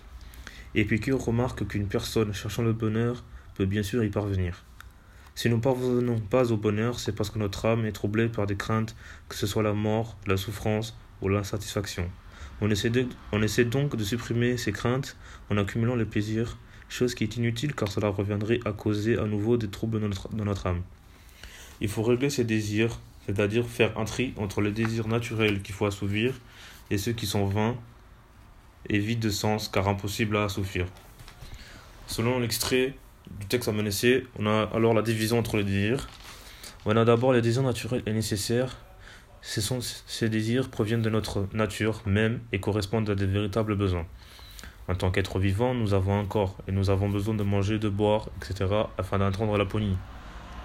Épicure 0.75 1.19
remarque 1.19 1.67
qu'une 1.67 1.87
personne 1.87 2.33
cherchant 2.33 2.63
le 2.63 2.73
bonheur 2.73 3.25
peut 3.55 3.65
bien 3.65 3.83
sûr 3.83 4.01
y 4.03 4.09
parvenir. 4.09 4.63
Si 5.35 5.49
nous 5.49 5.57
ne 5.57 5.61
parvenons 5.61 6.19
pas 6.19 6.53
au 6.53 6.57
bonheur, 6.57 6.99
c'est 6.99 7.15
parce 7.15 7.29
que 7.29 7.39
notre 7.39 7.65
âme 7.65 7.85
est 7.85 7.91
troublée 7.91 8.29
par 8.29 8.47
des 8.47 8.55
craintes, 8.55 8.95
que 9.27 9.35
ce 9.35 9.45
soit 9.45 9.63
la 9.63 9.73
mort, 9.73 10.17
la 10.25 10.37
souffrance 10.37 10.95
l'insatisfaction. 11.29 12.09
On 12.65 12.69
essaie, 12.69 12.89
on 13.33 13.43
essaie 13.43 13.65
donc 13.65 13.97
de 13.97 14.05
supprimer 14.05 14.55
ces 14.55 14.71
craintes 14.71 15.17
en 15.49 15.57
accumulant 15.57 15.97
les 15.97 16.05
plaisirs, 16.05 16.57
chose 16.87 17.13
qui 17.13 17.25
est 17.25 17.35
inutile 17.35 17.75
car 17.75 17.91
cela 17.91 18.07
reviendrait 18.07 18.61
à 18.63 18.71
causer 18.71 19.19
à 19.19 19.25
nouveau 19.25 19.57
des 19.57 19.67
troubles 19.67 19.99
dans 19.99 20.07
notre, 20.07 20.29
dans 20.29 20.45
notre 20.45 20.67
âme. 20.67 20.81
Il 21.81 21.89
faut 21.89 22.03
régler 22.03 22.29
ces 22.29 22.45
désirs, 22.45 23.01
c'est-à-dire 23.25 23.67
faire 23.67 23.99
un 23.99 24.05
tri 24.05 24.33
entre 24.37 24.61
les 24.61 24.71
désirs 24.71 25.09
naturels 25.09 25.61
qu'il 25.61 25.75
faut 25.75 25.85
assouvir 25.85 26.35
et 26.89 26.97
ceux 26.97 27.11
qui 27.11 27.25
sont 27.25 27.45
vains 27.47 27.75
et 28.87 28.97
vides 28.97 29.19
de 29.19 29.29
sens 29.29 29.67
car 29.67 29.89
impossibles 29.89 30.37
à 30.37 30.45
assouvir. 30.45 30.85
Selon 32.07 32.39
l'extrait 32.39 32.93
du 33.41 33.45
texte 33.47 33.67
à 33.67 33.73
on 34.39 34.45
a 34.45 34.69
alors 34.73 34.93
la 34.93 35.01
division 35.01 35.37
entre 35.37 35.57
les 35.57 35.65
désirs. 35.65 36.07
On 36.85 36.95
a 36.95 37.03
d'abord 37.03 37.33
les 37.33 37.41
désirs 37.41 37.63
naturels 37.63 38.03
et 38.05 38.13
nécessaires 38.13 38.77
ces 39.43 40.29
désirs 40.29 40.69
proviennent 40.69 41.01
de 41.01 41.09
notre 41.09 41.47
nature 41.53 42.01
même 42.05 42.39
et 42.53 42.59
correspondent 42.59 43.09
à 43.09 43.15
des 43.15 43.25
véritables 43.25 43.75
besoins. 43.75 44.05
En 44.87 44.95
tant 44.95 45.11
qu'être 45.11 45.37
vivant, 45.37 45.73
nous 45.73 45.93
avons 45.93 46.19
un 46.19 46.25
corps 46.25 46.57
et 46.67 46.71
nous 46.71 46.89
avons 46.89 47.09
besoin 47.09 47.35
de 47.35 47.43
manger, 47.43 47.77
de 47.77 47.89
boire, 47.89 48.29
etc. 48.37 48.65
afin 48.97 49.19
d'entendre 49.19 49.57
la 49.57 49.65
ponie. 49.65 49.97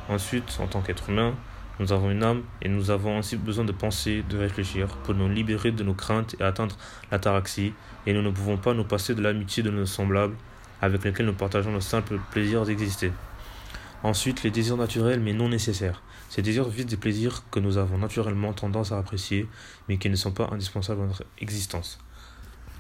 Ensuite, 0.09 0.59
en 0.61 0.67
tant 0.67 0.81
qu'être 0.81 1.11
humain, 1.11 1.35
nous 1.81 1.93
avons 1.93 2.11
une 2.11 2.23
âme 2.23 2.43
et 2.63 2.69
nous 2.69 2.91
avons 2.91 3.19
ainsi 3.19 3.37
besoin 3.37 3.65
de 3.65 3.73
penser, 3.73 4.25
de 4.29 4.39
réfléchir 4.39 4.89
pour 5.05 5.15
nous 5.15 5.29
libérer 5.29 5.71
de 5.71 5.85
nos 5.85 5.95
craintes 5.95 6.35
et 6.41 6.43
atteindre 6.43 6.77
l'ataraxie. 7.13 7.73
Et 8.07 8.13
nous 8.13 8.23
ne 8.23 8.31
pouvons 8.31 8.57
pas 8.57 8.75
nous 8.75 8.85
passer 8.85 9.15
de 9.15 9.23
l'amitié 9.23 9.63
de 9.63 9.71
nos 9.71 9.87
semblables 9.87 10.37
avec 10.81 11.05
lesquels 11.05 11.27
nous 11.27 11.35
partageons 11.35 11.73
le 11.73 11.81
simple 11.81 12.19
plaisir 12.31 12.65
d'exister. 12.65 13.13
Ensuite, 14.03 14.45
les 14.45 14.51
désirs 14.51 14.77
naturels 14.77 15.21
mais 15.21 15.33
non 15.33 15.49
nécessaires. 15.49 16.03
Ces 16.29 16.43
désirs 16.43 16.69
visent 16.69 16.87
des 16.87 16.97
plaisirs 16.97 17.43
que 17.51 17.59
nous 17.59 17.79
avons 17.79 17.99
naturellement 17.99 18.53
tendance 18.53 18.93
à 18.93 18.99
apprécier, 18.99 19.49
mais 19.89 19.99
qui 19.99 20.09
ne 20.09 20.17
sont 20.17 20.31
pas 20.31 20.49
indispensables 20.53 21.03
à 21.03 21.07
notre 21.07 21.25
existence. 21.39 21.99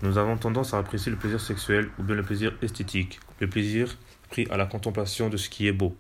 Nous 0.02 0.16
avons 0.16 0.36
tendance 0.36 0.74
à 0.74 0.78
apprécier 0.78 1.10
le 1.10 1.18
plaisir 1.18 1.40
sexuel 1.40 1.90
ou 1.98 2.04
bien 2.04 2.14
le 2.14 2.22
plaisir 2.22 2.52
esthétique, 2.62 3.18
le 3.40 3.48
plaisir 3.48 3.96
pris 4.30 4.46
à 4.50 4.56
la 4.56 4.66
contemplation 4.66 5.28
de 5.28 5.36
ce 5.36 5.48
qui 5.48 5.66
est 5.66 5.72
beau. 5.72 5.96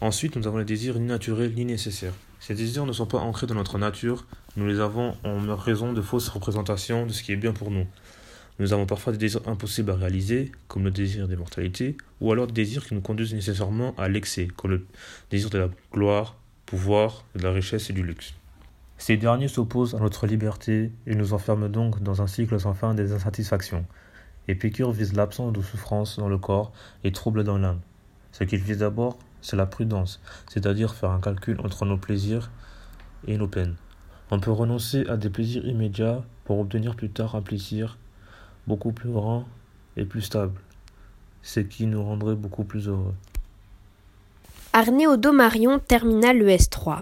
Ensuite, 0.00 0.34
nous 0.34 0.48
avons 0.48 0.58
les 0.58 0.64
désirs 0.64 0.98
ni 0.98 1.06
naturels 1.06 1.54
ni 1.54 1.64
nécessaires. 1.64 2.14
Ces 2.40 2.54
désirs 2.54 2.86
ne 2.86 2.92
sont 2.92 3.06
pas 3.06 3.18
ancrés 3.18 3.46
dans 3.46 3.54
notre 3.54 3.78
nature, 3.78 4.26
nous 4.56 4.66
les 4.66 4.80
avons 4.80 5.16
en 5.22 5.54
raison 5.54 5.92
de 5.92 6.02
fausses 6.02 6.28
représentations 6.28 7.06
de 7.06 7.12
ce 7.12 7.22
qui 7.22 7.30
est 7.30 7.36
bien 7.36 7.52
pour 7.52 7.70
nous. 7.70 7.86
Nous 8.62 8.72
avons 8.72 8.86
parfois 8.86 9.12
des 9.12 9.18
désirs 9.18 9.40
impossibles 9.48 9.90
à 9.90 9.96
réaliser, 9.96 10.52
comme 10.68 10.84
le 10.84 10.92
désir 10.92 11.26
d'immortalité, 11.26 11.96
ou 12.20 12.30
alors 12.30 12.46
des 12.46 12.52
désirs 12.52 12.86
qui 12.86 12.94
nous 12.94 13.00
conduisent 13.00 13.34
nécessairement 13.34 13.92
à 13.98 14.08
l'excès, 14.08 14.46
comme 14.56 14.70
le 14.70 14.86
désir 15.32 15.50
de 15.50 15.58
la 15.58 15.68
gloire, 15.92 16.36
pouvoir, 16.64 17.24
de 17.34 17.42
la 17.42 17.50
richesse 17.50 17.90
et 17.90 17.92
du 17.92 18.04
luxe. 18.04 18.34
Ces 18.98 19.16
derniers 19.16 19.48
s'opposent 19.48 19.96
à 19.96 19.98
notre 19.98 20.28
liberté 20.28 20.92
et 21.08 21.16
nous 21.16 21.32
enferment 21.32 21.68
donc 21.68 22.04
dans 22.04 22.22
un 22.22 22.28
cycle 22.28 22.60
sans 22.60 22.72
fin 22.72 22.94
des 22.94 23.10
insatisfactions. 23.10 23.84
Épicure 24.46 24.92
vise 24.92 25.14
l'absence 25.14 25.52
de 25.52 25.60
souffrance 25.60 26.20
dans 26.20 26.28
le 26.28 26.38
corps 26.38 26.70
et 27.02 27.10
trouble 27.10 27.42
dans 27.42 27.58
l'âme. 27.58 27.80
Ce 28.30 28.44
qu'il 28.44 28.60
vise 28.60 28.78
d'abord, 28.78 29.18
c'est 29.40 29.56
la 29.56 29.66
prudence, 29.66 30.20
c'est-à-dire 30.48 30.94
faire 30.94 31.10
un 31.10 31.20
calcul 31.20 31.60
entre 31.62 31.84
nos 31.84 31.96
plaisirs 31.96 32.52
et 33.26 33.36
nos 33.38 33.48
peines. 33.48 33.74
On 34.30 34.38
peut 34.38 34.52
renoncer 34.52 35.04
à 35.08 35.16
des 35.16 35.30
plaisirs 35.30 35.66
immédiats 35.66 36.22
pour 36.44 36.60
obtenir 36.60 36.94
plus 36.94 37.10
tard 37.10 37.34
un 37.34 37.42
plaisir 37.42 37.98
beaucoup 38.66 38.92
plus 38.92 39.10
grand 39.10 39.44
et 39.96 40.04
plus 40.04 40.22
stable, 40.22 40.58
ce 41.42 41.60
qui 41.60 41.86
nous 41.86 42.02
rendrait 42.02 42.34
beaucoup 42.34 42.64
plus 42.64 42.88
heureux. 42.88 43.14
Arnéodo 44.72 45.32
Marion 45.32 45.78
termina 45.78 46.32
le 46.32 46.48
S3. 46.48 47.00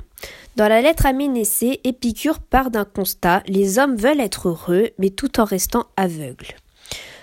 Dans 0.57 0.69
la 0.69 0.83
lettre 0.83 1.07
à 1.07 1.13
Ménécée, 1.13 1.81
Épicure 1.85 2.41
part 2.41 2.71
d'un 2.71 2.85
constat 2.85 3.43
les 3.47 3.79
hommes 3.79 3.95
veulent 3.95 4.21
être 4.21 4.49
heureux, 4.49 4.89
mais 4.99 5.11
tout 5.11 5.39
en 5.39 5.45
restant 5.45 5.87
aveugles. 5.97 6.57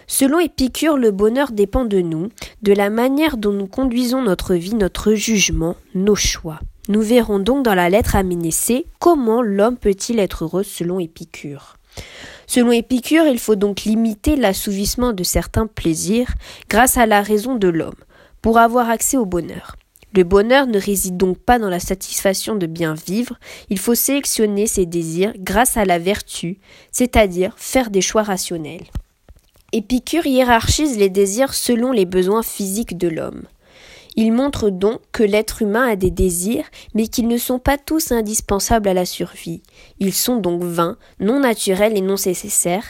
Selon 0.08 0.40
Épicure, 0.40 0.98
le 0.98 1.12
bonheur 1.12 1.52
dépend 1.52 1.84
de 1.84 2.00
nous, 2.00 2.30
de 2.62 2.72
la 2.72 2.90
manière 2.90 3.36
dont 3.36 3.52
nous 3.52 3.68
conduisons 3.68 4.22
notre 4.22 4.56
vie, 4.56 4.74
notre 4.74 5.14
jugement, 5.14 5.76
nos 5.96 6.16
choix. 6.16 6.60
Nous 6.88 7.02
verrons 7.02 7.40
donc 7.40 7.66
dans 7.66 7.76
la 7.76 7.90
lettre 7.90 8.16
à 8.16 8.24
Ménécée 8.24 8.86
comment 9.00 9.42
l'homme 9.42 9.76
peut-il 9.76 10.20
être 10.20 10.46
heureux 10.46 10.64
selon 10.64 11.02
Épicure. 11.02 11.76
Selon 12.48 12.72
Épicure, 12.72 13.28
il 13.28 13.40
faut 13.40 13.56
donc 13.56 13.84
limiter 13.84 14.38
l'assouvissement 14.38 15.12
de 15.12 15.24
certains 15.24 15.68
plaisirs 15.68 16.34
grâce 16.70 16.98
à 16.98 17.06
la 17.06 17.22
raison 17.22 17.56
de 17.56 17.68
l'homme, 17.68 17.96
pour 18.42 18.58
avoir 18.58 18.90
accès 18.90 19.18
au 19.18 19.26
bonheur. 19.26 19.76
Le 20.16 20.24
bonheur 20.24 20.66
ne 20.66 20.80
réside 20.80 21.18
donc 21.18 21.38
pas 21.38 21.60
dans 21.60 21.70
la 21.70 21.82
satisfaction 21.82 22.56
de 22.56 22.66
bien 22.66 22.96
vivre, 22.96 23.38
il 23.70 23.78
faut 23.78 23.94
sélectionner 23.94 24.66
ses 24.66 24.86
désirs 24.86 25.34
grâce 25.38 25.76
à 25.76 25.84
la 25.84 26.00
vertu, 26.00 26.58
c'est-à-dire 26.92 27.54
faire 27.58 27.90
des 27.90 28.02
choix 28.02 28.24
rationnels. 28.24 28.86
Épicure 29.74 30.26
hiérarchise 30.26 30.98
les 30.98 31.10
désirs 31.10 31.54
selon 31.54 31.92
les 31.92 32.06
besoins 32.06 32.42
physiques 32.42 32.98
de 32.98 33.10
l'homme. 33.10 33.44
Il 34.20 34.34
montre 34.34 34.72
donc 34.72 35.00
que 35.12 35.22
l'être 35.22 35.62
humain 35.62 35.90
a 35.90 35.96
des 35.96 36.10
désirs, 36.10 36.66
mais 36.96 37.08
qu'ils 37.08 37.28
ne 37.28 37.38
sont 37.38 37.60
pas 37.60 37.78
tous 37.78 38.12
indispensables 38.12 38.90
à 38.90 38.96
la 38.96 39.06
survie. 39.06 39.62
Ils 40.00 40.14
sont 40.14 40.38
donc 40.38 40.64
vains, 40.64 40.98
non 41.20 41.40
naturels 41.40 41.96
et 41.96 42.02
non 42.02 42.16
nécessaires, 42.26 42.84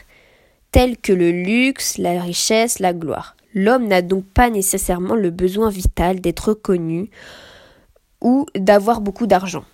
tels 0.72 0.98
que 0.98 1.12
le 1.12 1.32
luxe, 1.32 1.98
la 1.98 2.22
richesse, 2.22 2.80
la 2.80 2.94
gloire. 2.94 3.36
L'homme 3.54 3.88
n'a 3.88 4.02
donc 4.02 4.24
pas 4.24 4.50
nécessairement 4.50 5.16
le 5.16 5.30
besoin 5.30 5.70
vital 5.70 6.22
d'être 6.22 6.54
connu 6.54 7.10
ou 8.22 8.46
d'avoir 8.56 9.02
beaucoup 9.02 9.28
d'argent. 9.28 9.66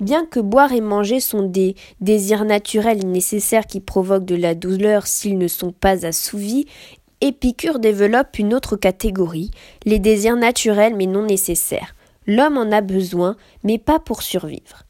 Bien 0.00 0.24
que 0.24 0.40
boire 0.40 0.72
et 0.72 0.80
manger 0.80 1.20
sont 1.20 1.42
des 1.42 1.74
désirs 2.00 2.46
naturels 2.46 3.02
et 3.02 3.06
nécessaires 3.06 3.66
qui 3.66 3.80
provoquent 3.80 4.24
de 4.24 4.34
la 4.34 4.54
douleur 4.54 5.06
s'ils 5.06 5.36
ne 5.36 5.46
sont 5.46 5.72
pas 5.72 6.06
assouvis, 6.06 6.66
Épicure 7.22 7.80
développe 7.80 8.38
une 8.38 8.54
autre 8.54 8.76
catégorie, 8.76 9.50
les 9.84 9.98
désirs 9.98 10.36
naturels 10.36 10.94
mais 10.96 11.04
non 11.04 11.22
nécessaires. 11.22 11.94
L'homme 12.26 12.56
en 12.56 12.72
a 12.72 12.80
besoin, 12.80 13.36
mais 13.62 13.76
pas 13.76 13.98
pour 13.98 14.22
survivre. 14.22 14.84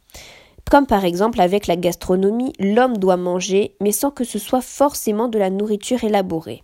Comme 0.70 0.86
par 0.86 1.04
exemple 1.04 1.40
avec 1.40 1.66
la 1.66 1.74
gastronomie, 1.74 2.52
l'homme 2.60 2.98
doit 2.98 3.16
manger, 3.16 3.74
mais 3.80 3.90
sans 3.90 4.12
que 4.12 4.22
ce 4.22 4.38
soit 4.38 4.60
forcément 4.60 5.26
de 5.26 5.40
la 5.40 5.50
nourriture 5.50 6.04
élaborée. 6.04 6.62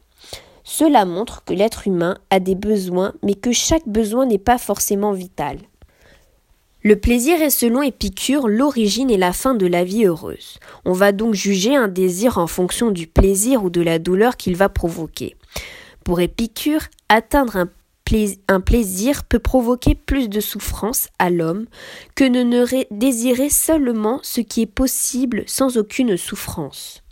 Cela 0.63 1.05
montre 1.05 1.43
que 1.45 1.53
l'être 1.53 1.89
humain 1.89 2.17
a 2.31 2.39
des 2.39 2.55
besoins, 2.55 3.15
mais 3.25 3.35
que 3.35 3.51
chaque 3.51 3.89
besoin 3.89 4.25
n'est 4.27 4.39
pas 4.39 4.59
forcément 4.59 5.13
vital. 5.13 5.59
Le 6.85 6.95
plaisir 6.95 7.43
est 7.43 7.51
selon 7.51 7.83
Épicure 7.83 8.47
l'origine 8.47 9.11
et 9.11 9.17
la 9.17 9.33
fin 9.33 9.55
de 9.55 9.67
la 9.67 9.83
vie 9.83 10.05
heureuse. 10.05 10.61
On 10.85 10.93
va 10.93 11.11
donc 11.11 11.35
juger 11.35 11.75
un 11.75 11.89
désir 11.89 12.39
en 12.39 12.47
fonction 12.47 12.93
du 12.93 13.09
plaisir 13.09 13.65
ou 13.65 13.71
de 13.71 13.81
la 13.81 13.99
douleur 13.99 14.37
qu'il 14.37 14.55
va 14.55 14.69
provoquer. 14.69 15.35
Pour 16.05 16.21
Épicure, 16.21 16.83
atteindre 17.09 17.57
un, 17.57 18.61
plaisir 18.61 19.25
peut 19.25 19.41
provoquer 19.41 19.97
plus 19.97 20.29
de 20.29 20.41
souffrance 20.41 21.09
à 21.19 21.31
l'homme 21.31 21.67
que 22.15 22.25
ne 22.25 22.67
désirer 22.95 23.51
seulement 23.51 24.21
ce 24.23 24.41
qui 24.41 24.63
est 24.63 24.67
possible 24.67 25.43
sans 25.47 25.77
aucune 25.77 26.17
souffrance. 26.17 27.03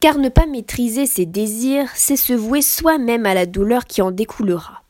Car 0.00 0.18
ne 0.18 0.28
pas 0.28 0.46
maîtriser 0.46 1.06
ses 1.06 1.26
désirs, 1.26 1.88
c'est 1.94 2.16
se 2.16 2.32
vouer 2.32 2.62
soi-même 2.62 3.26
à 3.26 3.34
la 3.34 3.46
douleur 3.46 3.84
qui 3.84 4.02
en 4.02 4.10
découlera. 4.10 4.82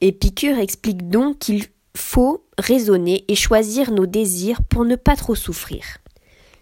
Épicure 0.00 0.58
explique 0.58 1.08
donc 1.08 1.38
qu'il 1.38 1.64
faut 1.96 2.44
raisonner 2.58 3.24
et 3.28 3.34
choisir 3.34 3.90
nos 3.90 4.06
désirs 4.06 4.62
pour 4.62 4.84
ne 4.84 4.96
pas 4.96 5.16
trop 5.16 5.34
souffrir. 5.34 5.82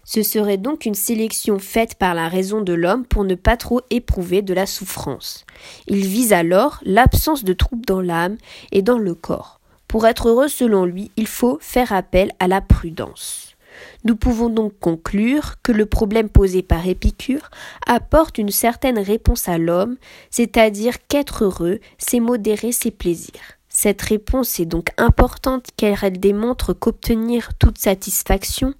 Ce 0.05 0.21
serait 0.21 0.57
donc 0.57 0.85
une 0.85 0.93
sélection 0.93 1.57
faite 1.57 1.95
par 1.95 2.13
la 2.13 2.29
raison 2.29 2.61
de 2.61 2.73
l'homme 2.73 3.05
pour 3.05 3.23
ne 3.23 3.35
pas 3.35 3.57
trop 3.57 3.81
éprouver 3.89 4.43
de 4.43 4.53
la 4.53 4.67
souffrance. 4.67 5.45
Il 5.87 6.05
vise 6.05 6.31
alors 6.31 6.79
l'absence 6.85 7.43
de 7.43 7.53
troubles 7.53 7.85
dans 7.85 8.01
l'âme 8.01 8.37
et 8.71 8.83
dans 8.83 8.99
le 8.99 9.15
corps. 9.15 9.59
Pour 9.87 10.05
être 10.05 10.29
heureux 10.29 10.47
selon 10.47 10.85
lui, 10.85 11.11
il 11.17 11.27
faut 11.27 11.57
faire 11.59 11.91
appel 11.91 12.31
à 12.39 12.47
la 12.47 12.61
prudence. 12.61 13.55
Nous 14.03 14.15
pouvons 14.15 14.49
donc 14.49 14.73
conclure 14.79 15.55
que 15.63 15.71
le 15.71 15.85
problème 15.85 16.29
posé 16.29 16.61
par 16.61 16.87
Épicure 16.87 17.49
apporte 17.87 18.37
une 18.37 18.51
certaine 18.51 18.99
réponse 18.99 19.49
à 19.49 19.57
l'homme, 19.57 19.97
c'est-à-dire 20.29 20.95
qu'être 21.07 21.43
heureux, 21.43 21.79
c'est 21.97 22.19
modérer 22.19 22.71
ses 22.71 22.91
plaisirs. 22.91 23.54
Cette 23.77 24.03
réponse 24.03 24.61
est 24.61 24.65
donc 24.65 24.91
importante 24.95 25.67
car 25.75 26.05
elle 26.05 26.17
démontre 26.17 26.71
qu'obtenir 26.71 27.49
toute 27.59 27.77
satisfaction 27.77 28.73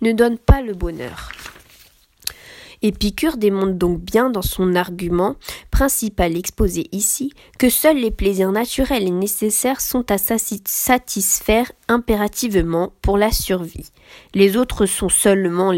ne 0.00 0.10
donne 0.10 0.38
pas 0.38 0.60
le 0.60 0.74
bonheur. 0.74 1.30
Épicure 2.82 3.36
démontre 3.36 3.74
donc 3.74 4.00
bien 4.00 4.28
dans 4.28 4.42
son 4.42 4.74
argument 4.74 5.36
principal 5.70 6.36
exposé 6.36 6.88
ici 6.90 7.32
que 7.60 7.70
seuls 7.70 7.98
les 7.98 8.10
plaisirs 8.10 8.50
naturels 8.50 9.06
et 9.06 9.12
nécessaires 9.12 9.80
sont 9.80 10.10
à 10.10 10.18
satisfaire 10.18 11.70
impérativement 11.86 12.92
pour 13.02 13.18
la 13.18 13.30
survie. 13.30 13.92
Les 14.34 14.56
autres 14.56 14.84
sont 14.84 15.08
seulement 15.08 15.72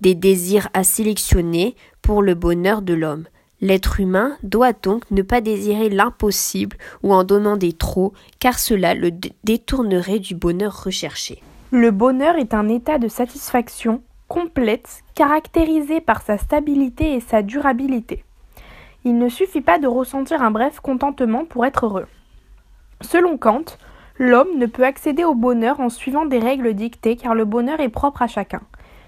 des 0.00 0.14
désirs 0.14 0.70
à 0.72 0.82
sélectionner 0.82 1.76
pour 2.00 2.22
le 2.22 2.34
bonheur 2.34 2.80
de 2.80 2.94
l'homme. 2.94 3.26
L'être 3.60 3.98
humain 3.98 4.36
doit 4.44 4.72
donc 4.72 5.10
ne 5.10 5.22
pas 5.22 5.40
désirer 5.40 5.88
l'impossible 5.88 6.76
ou 7.02 7.12
en 7.12 7.24
demander 7.24 7.72
trop, 7.72 8.12
car 8.38 8.58
cela 8.58 8.94
le 8.94 9.10
détournerait 9.42 10.20
du 10.20 10.36
bonheur 10.36 10.84
recherché. 10.84 11.42
Le 11.72 11.90
bonheur 11.90 12.36
est 12.36 12.54
un 12.54 12.68
état 12.68 12.98
de 12.98 13.08
satisfaction 13.08 14.00
complète, 14.28 15.02
caractérisé 15.14 16.00
par 16.00 16.22
sa 16.22 16.38
stabilité 16.38 17.14
et 17.14 17.20
sa 17.20 17.42
durabilité. 17.42 18.24
Il 19.04 19.18
ne 19.18 19.28
suffit 19.28 19.60
pas 19.60 19.78
de 19.78 19.86
ressentir 19.86 20.42
un 20.42 20.50
bref 20.50 20.80
contentement 20.80 21.44
pour 21.44 21.66
être 21.66 21.86
heureux. 21.86 22.06
Selon 23.00 23.38
Kant, 23.38 23.64
l'homme 24.18 24.56
ne 24.58 24.66
peut 24.66 24.84
accéder 24.84 25.24
au 25.24 25.34
bonheur 25.34 25.80
en 25.80 25.88
suivant 25.88 26.26
des 26.26 26.38
règles 26.38 26.74
dictées 26.74 27.16
car 27.16 27.34
le 27.34 27.44
bonheur 27.44 27.80
est 27.80 27.88
propre 27.88 28.22
à 28.22 28.26
chacun. 28.28 28.60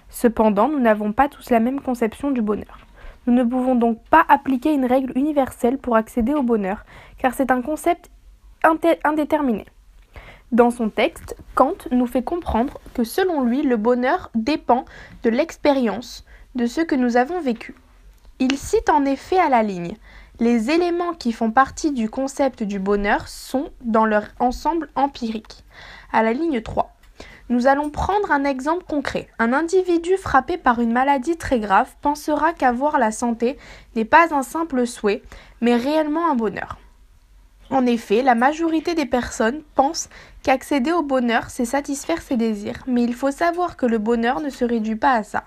Cependant, 0.09 0.67
nous 0.67 0.79
n'avons 0.79 1.13
pas 1.13 1.29
tous 1.29 1.49
la 1.51 1.59
même 1.59 1.79
conception 1.79 2.31
du 2.31 2.41
bonheur. 2.41 2.79
Nous 3.27 3.33
ne 3.33 3.43
pouvons 3.43 3.75
donc 3.75 3.99
pas 4.09 4.25
appliquer 4.27 4.73
une 4.73 4.85
règle 4.85 5.11
universelle 5.15 5.77
pour 5.77 5.95
accéder 5.95 6.33
au 6.33 6.41
bonheur, 6.41 6.85
car 7.17 7.33
c'est 7.33 7.51
un 7.51 7.61
concept 7.61 8.09
indéterminé. 9.03 9.65
Dans 10.51 10.71
son 10.71 10.89
texte, 10.89 11.35
Kant 11.55 11.77
nous 11.91 12.07
fait 12.07 12.23
comprendre 12.23 12.79
que 12.93 13.03
selon 13.03 13.43
lui, 13.43 13.61
le 13.61 13.77
bonheur 13.77 14.31
dépend 14.35 14.85
de 15.23 15.29
l'expérience, 15.29 16.25
de 16.55 16.65
ce 16.65 16.81
que 16.81 16.95
nous 16.95 17.15
avons 17.15 17.39
vécu. 17.39 17.75
Il 18.39 18.57
cite 18.57 18.89
en 18.89 19.05
effet 19.05 19.39
à 19.39 19.49
la 19.49 19.63
ligne 19.63 19.95
Les 20.39 20.71
éléments 20.71 21.13
qui 21.13 21.31
font 21.31 21.51
partie 21.51 21.91
du 21.91 22.09
concept 22.09 22.63
du 22.63 22.79
bonheur 22.79 23.27
sont 23.27 23.69
dans 23.81 24.05
leur 24.05 24.23
ensemble 24.39 24.89
empirique. 24.95 25.63
À 26.11 26.23
la 26.23 26.33
ligne 26.33 26.61
3. 26.61 26.91
Nous 27.51 27.67
allons 27.67 27.89
prendre 27.89 28.31
un 28.31 28.45
exemple 28.45 28.85
concret. 28.87 29.27
Un 29.37 29.51
individu 29.51 30.15
frappé 30.15 30.57
par 30.57 30.79
une 30.79 30.93
maladie 30.93 31.35
très 31.35 31.59
grave 31.59 31.93
pensera 32.01 32.53
qu'avoir 32.53 32.97
la 32.97 33.11
santé 33.11 33.57
n'est 33.93 34.05
pas 34.05 34.33
un 34.33 34.41
simple 34.41 34.87
souhait, 34.87 35.21
mais 35.59 35.75
réellement 35.75 36.31
un 36.31 36.35
bonheur. 36.35 36.77
En 37.69 37.85
effet, 37.85 38.21
la 38.21 38.35
majorité 38.35 38.95
des 38.95 39.05
personnes 39.05 39.63
pensent 39.75 40.07
qu'accéder 40.43 40.93
au 40.93 41.01
bonheur, 41.01 41.49
c'est 41.49 41.65
satisfaire 41.65 42.21
ses 42.21 42.37
désirs, 42.37 42.83
mais 42.87 43.03
il 43.03 43.13
faut 43.13 43.31
savoir 43.31 43.75
que 43.75 43.85
le 43.85 43.97
bonheur 43.97 44.39
ne 44.39 44.49
se 44.49 44.63
réduit 44.63 44.95
pas 44.95 45.15
à 45.15 45.23
ça. 45.23 45.43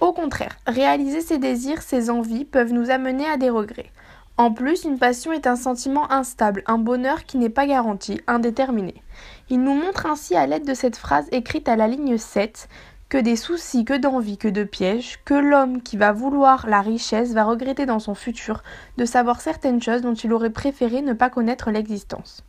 Au 0.00 0.14
contraire, 0.14 0.56
réaliser 0.66 1.20
ses 1.20 1.36
désirs, 1.36 1.82
ses 1.82 2.08
envies 2.08 2.46
peuvent 2.46 2.72
nous 2.72 2.88
amener 2.88 3.26
à 3.26 3.36
des 3.36 3.50
regrets. 3.50 3.92
En 4.38 4.52
plus, 4.52 4.84
une 4.84 4.98
passion 4.98 5.32
est 5.32 5.46
un 5.48 5.56
sentiment 5.56 6.10
instable, 6.10 6.62
un 6.66 6.78
bonheur 6.78 7.24
qui 7.24 7.38
n'est 7.38 7.50
pas 7.50 7.66
garanti, 7.66 8.20
indéterminé. 8.28 9.02
Il 9.50 9.62
nous 9.62 9.72
montre 9.72 10.04
ainsi 10.04 10.36
à 10.36 10.46
l'aide 10.46 10.66
de 10.66 10.74
cette 10.74 10.96
phrase 10.96 11.26
écrite 11.32 11.70
à 11.70 11.76
la 11.76 11.88
ligne 11.88 12.18
7 12.18 12.68
que 13.08 13.16
des 13.16 13.36
soucis, 13.36 13.86
que 13.86 13.96
d'envie, 13.96 14.36
que 14.36 14.48
de 14.48 14.62
pièges, 14.62 15.20
que 15.24 15.32
l'homme 15.32 15.80
qui 15.80 15.96
va 15.96 16.12
vouloir 16.12 16.66
la 16.66 16.82
richesse 16.82 17.32
va 17.32 17.44
regretter 17.44 17.86
dans 17.86 17.98
son 17.98 18.14
futur 18.14 18.62
de 18.98 19.06
savoir 19.06 19.40
certaines 19.40 19.80
choses 19.80 20.02
dont 20.02 20.12
il 20.12 20.34
aurait 20.34 20.50
préféré 20.50 21.00
ne 21.00 21.14
pas 21.14 21.30
connaître 21.30 21.70
l'existence. 21.70 22.44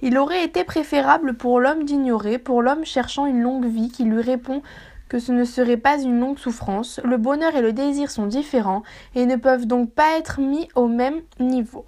Il 0.00 0.16
aurait 0.16 0.44
été 0.44 0.62
préférable 0.62 1.34
pour 1.34 1.58
l'homme 1.58 1.82
d'ignorer, 1.82 2.38
pour 2.38 2.62
l'homme 2.62 2.84
cherchant 2.84 3.26
une 3.26 3.42
longue 3.42 3.66
vie 3.66 3.90
qui 3.90 4.04
lui 4.04 4.22
répond 4.22 4.62
que 5.08 5.18
ce 5.18 5.32
ne 5.32 5.44
serait 5.44 5.76
pas 5.76 6.00
une 6.00 6.20
longue 6.20 6.38
souffrance, 6.38 7.00
le 7.02 7.16
bonheur 7.16 7.56
et 7.56 7.62
le 7.62 7.72
désir 7.72 8.12
sont 8.12 8.26
différents 8.26 8.84
et 9.16 9.26
ne 9.26 9.34
peuvent 9.34 9.66
donc 9.66 9.90
pas 9.90 10.16
être 10.16 10.40
mis 10.40 10.68
au 10.76 10.86
même 10.86 11.22
niveau. 11.40 11.84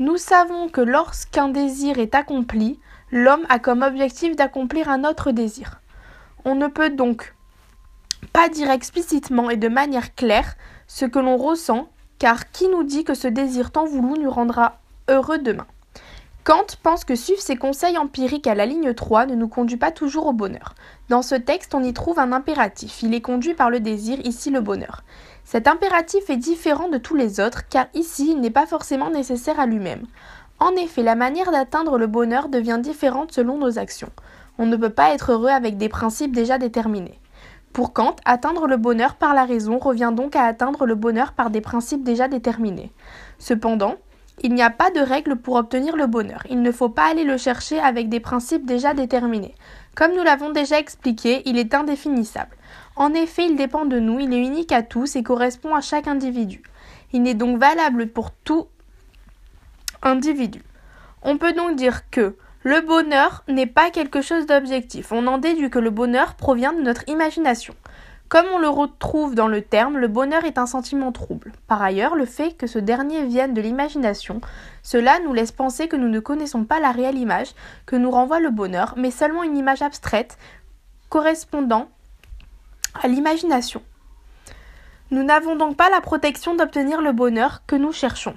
Nous 0.00 0.16
savons 0.16 0.68
que 0.68 0.80
lorsqu'un 0.80 1.48
désir 1.48 1.98
est 1.98 2.16
accompli, 2.16 2.80
l'homme 3.12 3.46
a 3.48 3.58
comme 3.58 3.82
objectif 3.82 4.34
d'accomplir 4.34 4.88
un 4.88 5.04
autre 5.04 5.30
désir. 5.30 5.80
On 6.44 6.54
ne 6.54 6.66
peut 6.66 6.90
donc 6.90 7.34
pas 8.32 8.48
dire 8.48 8.70
explicitement 8.70 9.50
et 9.50 9.56
de 9.56 9.68
manière 9.68 10.14
claire 10.14 10.54
ce 10.86 11.04
que 11.04 11.18
l'on 11.18 11.36
ressent, 11.36 11.88
car 12.18 12.50
qui 12.50 12.68
nous 12.68 12.82
dit 12.82 13.04
que 13.04 13.14
ce 13.14 13.28
désir 13.28 13.70
tant 13.70 13.84
voulu 13.84 14.20
nous 14.20 14.30
rendra 14.30 14.78
heureux 15.08 15.38
demain? 15.38 15.66
Kant 16.44 16.66
pense 16.82 17.04
que 17.04 17.14
suivre 17.14 17.40
ses 17.40 17.54
conseils 17.54 17.96
empiriques 17.98 18.48
à 18.48 18.56
la 18.56 18.66
ligne 18.66 18.94
3 18.94 19.26
ne 19.26 19.36
nous 19.36 19.46
conduit 19.46 19.76
pas 19.76 19.92
toujours 19.92 20.26
au 20.26 20.32
bonheur. 20.32 20.74
Dans 21.08 21.22
ce 21.22 21.36
texte, 21.36 21.72
on 21.72 21.84
y 21.84 21.92
trouve 21.92 22.18
un 22.18 22.32
impératif. 22.32 23.02
Il 23.04 23.14
est 23.14 23.20
conduit 23.20 23.54
par 23.54 23.70
le 23.70 23.78
désir, 23.78 24.18
ici 24.24 24.50
le 24.50 24.60
bonheur. 24.60 25.04
Cet 25.44 25.68
impératif 25.68 26.30
est 26.30 26.36
différent 26.36 26.88
de 26.88 26.98
tous 26.98 27.14
les 27.14 27.38
autres, 27.38 27.68
car 27.68 27.86
ici 27.94 28.32
il 28.32 28.40
n'est 28.40 28.50
pas 28.50 28.66
forcément 28.66 29.10
nécessaire 29.10 29.60
à 29.60 29.66
lui-même. 29.66 30.04
En 30.62 30.76
effet, 30.76 31.02
la 31.02 31.16
manière 31.16 31.50
d'atteindre 31.50 31.98
le 31.98 32.06
bonheur 32.06 32.48
devient 32.48 32.78
différente 32.80 33.32
selon 33.32 33.58
nos 33.58 33.80
actions. 33.80 34.10
On 34.58 34.66
ne 34.66 34.76
peut 34.76 34.90
pas 34.90 35.12
être 35.12 35.32
heureux 35.32 35.48
avec 35.48 35.76
des 35.76 35.88
principes 35.88 36.36
déjà 36.36 36.56
déterminés. 36.56 37.18
Pour 37.72 37.92
Kant, 37.92 38.14
atteindre 38.24 38.68
le 38.68 38.76
bonheur 38.76 39.16
par 39.16 39.34
la 39.34 39.44
raison 39.44 39.80
revient 39.80 40.12
donc 40.14 40.36
à 40.36 40.44
atteindre 40.44 40.86
le 40.86 40.94
bonheur 40.94 41.32
par 41.32 41.50
des 41.50 41.60
principes 41.60 42.04
déjà 42.04 42.28
déterminés. 42.28 42.92
Cependant, 43.40 43.96
il 44.44 44.54
n'y 44.54 44.62
a 44.62 44.70
pas 44.70 44.92
de 44.92 45.00
règle 45.00 45.34
pour 45.34 45.56
obtenir 45.56 45.96
le 45.96 46.06
bonheur. 46.06 46.44
Il 46.48 46.62
ne 46.62 46.70
faut 46.70 46.88
pas 46.88 47.10
aller 47.10 47.24
le 47.24 47.38
chercher 47.38 47.80
avec 47.80 48.08
des 48.08 48.20
principes 48.20 48.64
déjà 48.64 48.94
déterminés. 48.94 49.56
Comme 49.96 50.14
nous 50.14 50.22
l'avons 50.22 50.52
déjà 50.52 50.78
expliqué, 50.78 51.42
il 51.44 51.58
est 51.58 51.74
indéfinissable. 51.74 52.56
En 52.94 53.14
effet, 53.14 53.46
il 53.46 53.56
dépend 53.56 53.84
de 53.84 53.98
nous, 53.98 54.20
il 54.20 54.32
est 54.32 54.46
unique 54.46 54.70
à 54.70 54.84
tous 54.84 55.16
et 55.16 55.24
correspond 55.24 55.74
à 55.74 55.80
chaque 55.80 56.06
individu. 56.06 56.62
Il 57.12 57.22
n'est 57.22 57.34
donc 57.34 57.58
valable 57.58 58.06
pour 58.06 58.30
tout 58.30 58.68
individu. 60.02 60.62
On 61.22 61.38
peut 61.38 61.52
donc 61.52 61.76
dire 61.76 62.10
que 62.10 62.36
le 62.64 62.80
bonheur 62.80 63.44
n'est 63.48 63.66
pas 63.66 63.90
quelque 63.90 64.22
chose 64.22 64.46
d'objectif. 64.46 65.12
On 65.12 65.26
en 65.26 65.38
déduit 65.38 65.70
que 65.70 65.78
le 65.78 65.90
bonheur 65.90 66.34
provient 66.34 66.72
de 66.72 66.82
notre 66.82 67.08
imagination. 67.08 67.74
Comme 68.28 68.46
on 68.54 68.58
le 68.58 68.68
retrouve 68.68 69.34
dans 69.34 69.48
le 69.48 69.60
terme, 69.60 69.98
le 69.98 70.08
bonheur 70.08 70.44
est 70.44 70.56
un 70.56 70.66
sentiment 70.66 71.12
trouble. 71.12 71.52
Par 71.66 71.82
ailleurs, 71.82 72.14
le 72.14 72.24
fait 72.24 72.56
que 72.56 72.66
ce 72.66 72.78
dernier 72.78 73.24
vienne 73.26 73.52
de 73.52 73.60
l'imagination, 73.60 74.40
cela 74.82 75.18
nous 75.20 75.34
laisse 75.34 75.52
penser 75.52 75.86
que 75.86 75.96
nous 75.96 76.08
ne 76.08 76.18
connaissons 76.18 76.64
pas 76.64 76.80
la 76.80 76.92
réelle 76.92 77.18
image 77.18 77.52
que 77.84 77.96
nous 77.96 78.10
renvoie 78.10 78.40
le 78.40 78.50
bonheur, 78.50 78.94
mais 78.96 79.10
seulement 79.10 79.42
une 79.42 79.58
image 79.58 79.82
abstraite 79.82 80.38
correspondant 81.10 81.88
à 83.02 83.06
l'imagination. 83.06 83.82
Nous 85.10 85.24
n'avons 85.24 85.56
donc 85.56 85.76
pas 85.76 85.90
la 85.90 86.00
protection 86.00 86.54
d'obtenir 86.54 87.02
le 87.02 87.12
bonheur 87.12 87.62
que 87.66 87.76
nous 87.76 87.92
cherchons. 87.92 88.34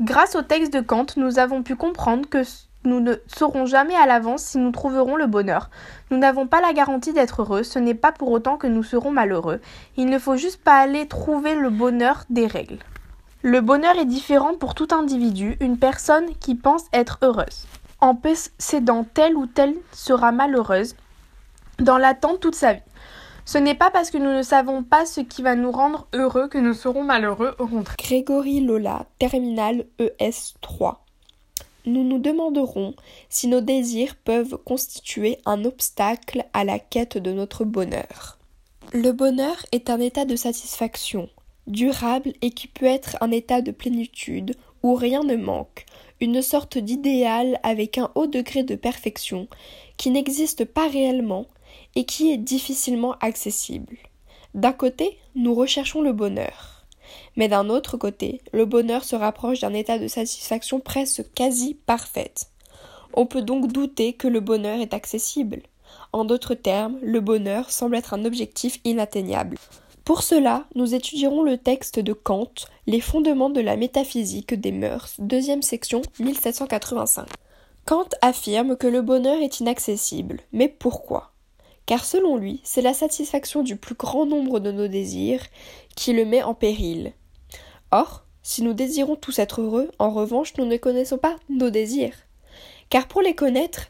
Grâce 0.00 0.34
au 0.34 0.42
texte 0.42 0.72
de 0.72 0.80
Kant, 0.80 1.06
nous 1.16 1.38
avons 1.38 1.62
pu 1.62 1.76
comprendre 1.76 2.28
que 2.28 2.42
nous 2.84 2.98
ne 2.98 3.14
saurons 3.28 3.64
jamais 3.64 3.94
à 3.94 4.06
l'avance 4.06 4.42
si 4.42 4.58
nous 4.58 4.72
trouverons 4.72 5.14
le 5.14 5.28
bonheur. 5.28 5.70
Nous 6.10 6.18
n'avons 6.18 6.48
pas 6.48 6.60
la 6.60 6.72
garantie 6.72 7.12
d'être 7.12 7.42
heureux, 7.42 7.62
ce 7.62 7.78
n'est 7.78 7.94
pas 7.94 8.10
pour 8.10 8.32
autant 8.32 8.56
que 8.56 8.66
nous 8.66 8.82
serons 8.82 9.12
malheureux. 9.12 9.60
Il 9.96 10.06
ne 10.06 10.18
faut 10.18 10.36
juste 10.36 10.60
pas 10.60 10.78
aller 10.78 11.06
trouver 11.06 11.54
le 11.54 11.70
bonheur 11.70 12.24
des 12.28 12.48
règles. 12.48 12.78
Le 13.42 13.60
bonheur 13.60 13.96
est 13.96 14.04
différent 14.04 14.54
pour 14.54 14.74
tout 14.74 14.88
individu, 14.90 15.56
une 15.60 15.78
personne 15.78 16.26
qui 16.40 16.56
pense 16.56 16.86
être 16.92 17.18
heureuse. 17.22 17.66
En 18.00 18.16
possédant 18.16 19.04
telle 19.14 19.36
ou 19.36 19.46
telle 19.46 19.76
sera 19.92 20.32
malheureuse, 20.32 20.96
dans 21.78 21.98
l'attente 21.98 22.40
toute 22.40 22.56
sa 22.56 22.72
vie. 22.72 22.82
Ce 23.46 23.58
n'est 23.58 23.74
pas 23.74 23.90
parce 23.90 24.10
que 24.10 24.18
nous 24.18 24.32
ne 24.32 24.42
savons 24.42 24.82
pas 24.82 25.04
ce 25.04 25.20
qui 25.20 25.42
va 25.42 25.54
nous 25.54 25.70
rendre 25.70 26.08
heureux 26.14 26.48
que 26.48 26.58
nous 26.58 26.72
serons 26.72 27.04
malheureux, 27.04 27.54
au 27.58 27.66
contraire. 27.66 27.96
Grégory 27.98 28.60
Lola, 28.60 29.06
terminal 29.18 29.84
ES 29.98 30.54
3. 30.62 31.04
Nous 31.86 32.04
nous 32.04 32.18
demanderons 32.18 32.94
si 33.28 33.46
nos 33.46 33.60
désirs 33.60 34.16
peuvent 34.16 34.56
constituer 34.64 35.38
un 35.44 35.66
obstacle 35.66 36.46
à 36.54 36.64
la 36.64 36.78
quête 36.78 37.18
de 37.18 37.32
notre 37.32 37.64
bonheur. 37.64 38.38
Le 38.92 39.12
bonheur 39.12 39.56
est 39.72 39.90
un 39.90 40.00
état 40.00 40.24
de 40.24 40.36
satisfaction, 40.36 41.28
durable 41.66 42.32
et 42.40 42.50
qui 42.50 42.68
peut 42.68 42.86
être 42.86 43.18
un 43.20 43.30
état 43.30 43.60
de 43.60 43.70
plénitude 43.70 44.54
où 44.82 44.94
rien 44.94 45.22
ne 45.22 45.36
manque, 45.36 45.84
une 46.20 46.40
sorte 46.40 46.78
d'idéal 46.78 47.60
avec 47.62 47.98
un 47.98 48.10
haut 48.14 48.26
degré 48.26 48.62
de 48.62 48.74
perfection 48.74 49.48
qui 49.98 50.10
n'existe 50.10 50.64
pas 50.64 50.88
réellement 50.88 51.46
et 51.96 52.04
qui 52.04 52.30
est 52.32 52.38
difficilement 52.38 53.16
accessible. 53.20 53.96
D'un 54.54 54.72
côté, 54.72 55.18
nous 55.34 55.54
recherchons 55.54 56.02
le 56.02 56.12
bonheur, 56.12 56.84
mais 57.36 57.48
d'un 57.48 57.68
autre 57.68 57.96
côté, 57.96 58.40
le 58.52 58.64
bonheur 58.64 59.04
se 59.04 59.16
rapproche 59.16 59.60
d'un 59.60 59.74
état 59.74 59.98
de 59.98 60.08
satisfaction 60.08 60.80
presque 60.80 61.24
quasi 61.34 61.74
parfaite. 61.74 62.50
On 63.14 63.26
peut 63.26 63.42
donc 63.42 63.72
douter 63.72 64.12
que 64.12 64.28
le 64.28 64.40
bonheur 64.40 64.80
est 64.80 64.94
accessible. 64.94 65.62
En 66.12 66.24
d'autres 66.24 66.54
termes, 66.54 66.98
le 67.02 67.20
bonheur 67.20 67.70
semble 67.70 67.96
être 67.96 68.14
un 68.14 68.24
objectif 68.24 68.80
inatteignable. 68.84 69.58
Pour 70.04 70.22
cela, 70.22 70.66
nous 70.74 70.94
étudierons 70.94 71.42
le 71.42 71.56
texte 71.56 71.98
de 71.98 72.12
Kant, 72.12 72.52
Les 72.86 73.00
fondements 73.00 73.50
de 73.50 73.60
la 73.60 73.76
métaphysique 73.76 74.54
des 74.54 74.72
mœurs, 74.72 75.14
deuxième 75.18 75.62
section 75.62 76.02
1785. 76.18 77.26
Kant 77.86 78.08
affirme 78.20 78.76
que 78.76 78.86
le 78.86 79.02
bonheur 79.02 79.40
est 79.40 79.60
inaccessible, 79.60 80.40
mais 80.52 80.68
pourquoi? 80.68 81.33
Car 81.86 82.04
selon 82.04 82.36
lui, 82.36 82.60
c'est 82.64 82.82
la 82.82 82.94
satisfaction 82.94 83.62
du 83.62 83.76
plus 83.76 83.94
grand 83.94 84.26
nombre 84.26 84.60
de 84.60 84.70
nos 84.70 84.88
désirs 84.88 85.42
qui 85.96 86.12
le 86.12 86.24
met 86.24 86.42
en 86.42 86.54
péril. 86.54 87.12
Or, 87.90 88.24
si 88.42 88.62
nous 88.62 88.74
désirons 88.74 89.16
tous 89.16 89.38
être 89.38 89.60
heureux, 89.60 89.90
en 89.98 90.10
revanche, 90.10 90.54
nous 90.58 90.66
ne 90.66 90.76
connaissons 90.76 91.18
pas 91.18 91.36
nos 91.48 91.70
désirs. 91.70 92.16
Car 92.90 93.08
pour 93.08 93.22
les 93.22 93.34
connaître, 93.34 93.88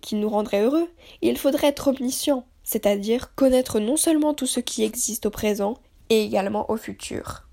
qui 0.00 0.14
nous 0.14 0.28
rendraient 0.28 0.62
heureux, 0.62 0.90
il 1.22 1.38
faudrait 1.38 1.68
être 1.68 1.88
omniscient, 1.88 2.44
c'est-à-dire 2.62 3.34
connaître 3.34 3.80
non 3.80 3.96
seulement 3.96 4.34
tout 4.34 4.46
ce 4.46 4.60
qui 4.60 4.82
existe 4.82 5.26
au 5.26 5.30
présent, 5.30 5.78
et 6.10 6.22
également 6.22 6.70
au 6.70 6.76
futur. 6.76 7.48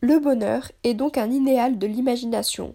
Le 0.00 0.18
bonheur 0.18 0.72
est 0.82 0.94
donc 0.94 1.16
un 1.16 1.30
idéal 1.30 1.78
de 1.78 1.86
l'imagination, 1.86 2.74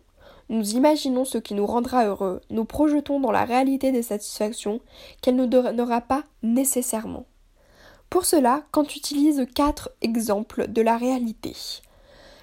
nous 0.49 0.75
imaginons 0.75 1.25
ce 1.25 1.37
qui 1.37 1.53
nous 1.53 1.65
rendra 1.65 2.05
heureux, 2.05 2.41
nous 2.49 2.65
projetons 2.65 3.19
dans 3.19 3.31
la 3.31 3.45
réalité 3.45 3.91
des 3.91 4.03
satisfactions 4.03 4.79
qu'elle 5.21 5.35
ne 5.35 5.45
donnera 5.45 6.01
pas 6.01 6.23
nécessairement. 6.43 7.25
Pour 8.09 8.25
cela, 8.25 8.63
Kant 8.71 8.83
utilise 8.83 9.45
quatre 9.53 9.91
exemples 10.01 10.67
de 10.67 10.81
la 10.81 10.97
réalité. 10.97 11.55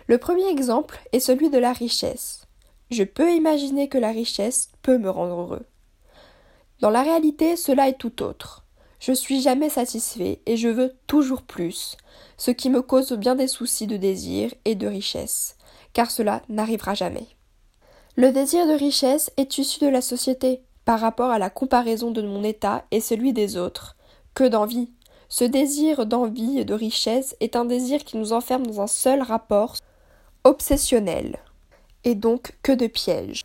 Le 0.09 0.19
premier 0.19 0.49
exemple 0.49 1.01
est 1.13 1.21
celui 1.21 1.49
de 1.49 1.59
la 1.59 1.73
richesse. 1.73 2.47
Je 2.91 3.05
peux 3.05 3.33
imaginer 3.33 3.89
que 3.89 3.99
la 3.99 4.11
richesse 4.11 4.71
peut 4.83 4.99
me 4.99 5.09
rendre 5.09 5.41
heureux. 5.41 5.67
Dans 6.81 6.91
la 6.91 7.03
réalité, 7.03 7.57
cela 7.57 7.89
est 7.89 7.99
tout 7.99 8.23
autre. 8.23 8.65
Je 8.99 9.13
suis 9.13 9.41
jamais 9.41 9.69
satisfait 9.69 10.41
et 10.47 10.57
je 10.57 10.69
veux 10.69 10.93
toujours 11.07 11.43
plus, 11.43 11.97
ce 12.37 12.51
qui 12.51 12.71
me 12.71 12.83
cause 12.83 13.13
bien 13.13 13.35
des 13.35 13.49
soucis 13.49 13.87
de 13.87 13.97
désir 13.97 14.53
et 14.65 14.75
de 14.75 14.87
richesse, 14.87 15.57
car 15.93 16.11
cela 16.11 16.43
n'arrivera 16.49 16.95
jamais. 16.95 17.29
Le 18.15 18.31
désir 18.31 18.67
de 18.67 18.75
richesse 18.75 19.31
est 19.39 19.57
issu 19.57 19.81
de 19.81 19.89
la 19.89 20.03
société, 20.03 20.61
par 20.85 21.01
rapport 21.01 21.31
à 21.31 21.39
la 21.39 21.49
comparaison 21.49 22.11
de 22.11 22.21
mon 22.21 22.45
état 22.45 22.85
et 22.91 23.01
celui 23.01 23.33
des 23.33 23.57
autres. 23.57 23.97
Que 24.35 24.45
d'envie. 24.45 24.91
Ce 25.31 25.45
désir 25.45 26.05
d'envie 26.05 26.59
et 26.59 26.67
de 26.67 26.75
richesse 26.75 27.35
est 27.41 27.57
un 27.57 27.65
désir 27.65 28.05
qui 28.05 28.19
nous 28.19 28.35
enferme 28.35 28.67
dans 28.67 28.83
un 28.83 28.87
seul 28.87 29.23
rapport 29.23 29.77
obsessionnel, 30.45 31.39
et 32.05 32.15
donc 32.15 32.53
que 32.63 32.73
de 32.73 32.87
pièges. 32.87 33.45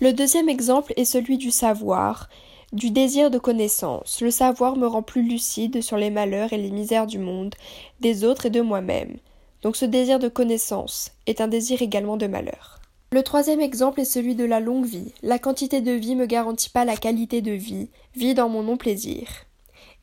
Le 0.00 0.12
deuxième 0.12 0.48
exemple 0.48 0.94
est 0.96 1.04
celui 1.04 1.38
du 1.38 1.52
savoir, 1.52 2.28
du 2.72 2.90
désir 2.90 3.30
de 3.30 3.38
connaissance. 3.38 4.20
Le 4.20 4.32
savoir 4.32 4.74
me 4.74 4.88
rend 4.88 5.02
plus 5.02 5.22
lucide 5.22 5.80
sur 5.80 5.96
les 5.96 6.10
malheurs 6.10 6.52
et 6.52 6.58
les 6.58 6.72
misères 6.72 7.06
du 7.06 7.20
monde, 7.20 7.54
des 8.00 8.24
autres 8.24 8.46
et 8.46 8.50
de 8.50 8.62
moi-même. 8.62 9.16
Donc 9.62 9.76
ce 9.76 9.84
désir 9.84 10.18
de 10.18 10.28
connaissance 10.28 11.12
est 11.26 11.40
un 11.40 11.46
désir 11.46 11.82
également 11.82 12.16
de 12.16 12.26
malheur. 12.26 12.77
Le 13.10 13.22
troisième 13.22 13.62
exemple 13.62 14.00
est 14.00 14.04
celui 14.04 14.34
de 14.34 14.44
la 14.44 14.60
longue 14.60 14.84
vie. 14.84 15.14
La 15.22 15.38
quantité 15.38 15.80
de 15.80 15.92
vie 15.92 16.14
me 16.14 16.26
garantit 16.26 16.68
pas 16.68 16.84
la 16.84 16.96
qualité 16.96 17.40
de 17.40 17.52
vie, 17.52 17.88
vie 18.14 18.34
dans 18.34 18.50
mon 18.50 18.62
non-plaisir. 18.62 19.26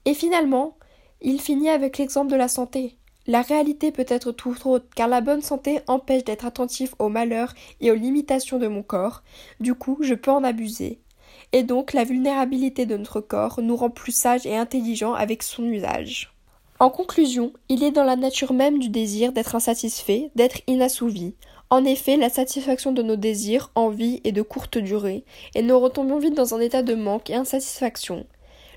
Et 0.06 0.16
finalement, 0.16 0.76
il 1.22 1.40
finit 1.40 1.70
avec 1.70 2.00
l'exemple 2.00 2.32
de 2.32 2.36
la 2.36 2.48
santé. 2.48 2.96
La 3.28 3.44
réalité 3.44 3.92
peut 3.92 4.06
être 4.08 4.32
tout 4.32 4.56
autre, 4.68 4.88
car 4.96 5.08
la 5.08 5.22
bonne 5.22 5.44
santé 5.44 5.82
empêche 5.86 6.24
d'être 6.24 6.48
attentif 6.48 6.96
aux 6.98 7.10
malheurs 7.10 7.54
et 7.80 7.92
aux 7.92 7.96
limitations 7.96 8.58
de 8.58 8.68
mon 8.68 8.82
corps. 8.82 9.22
Du 9.60 9.76
coup, 9.76 10.00
je 10.02 10.16
peux 10.16 10.32
en 10.32 10.44
abuser. 10.44 11.00
Et 11.54 11.62
donc, 11.62 11.94
la 11.94 12.06
vulnérabilité 12.06 12.88
de 12.88 12.98
notre 12.98 13.22
corps 13.22 13.60
nous 13.62 13.76
rend 13.76 13.92
plus 13.92 14.16
sages 14.16 14.48
et 14.48 14.58
intelligents 14.58 15.14
avec 15.14 15.44
son 15.44 15.64
usage. 15.66 16.34
En 16.80 16.90
conclusion, 16.90 17.54
il 17.70 17.84
est 17.84 17.92
dans 17.92 18.04
la 18.04 18.16
nature 18.16 18.52
même 18.52 18.80
du 18.80 18.90
désir 18.90 19.32
d'être 19.32 19.56
insatisfait, 19.56 20.32
d'être 20.36 20.62
inassouvi. 20.68 21.36
En 21.70 21.84
effet, 21.84 22.16
la 22.16 22.30
satisfaction 22.30 22.92
de 22.92 23.02
nos 23.02 23.16
désirs, 23.16 23.72
envies 23.76 24.22
est 24.24 24.32
de 24.32 24.42
courte 24.44 24.78
durée, 24.78 25.24
et 25.56 25.64
nous 25.64 25.80
retombons 25.80 26.20
vite 26.20 26.36
dans 26.36 26.54
un 26.54 26.60
état 26.60 26.84
de 26.84 26.94
manque 26.94 27.30
et 27.30 27.36
insatisfaction. 27.36 28.26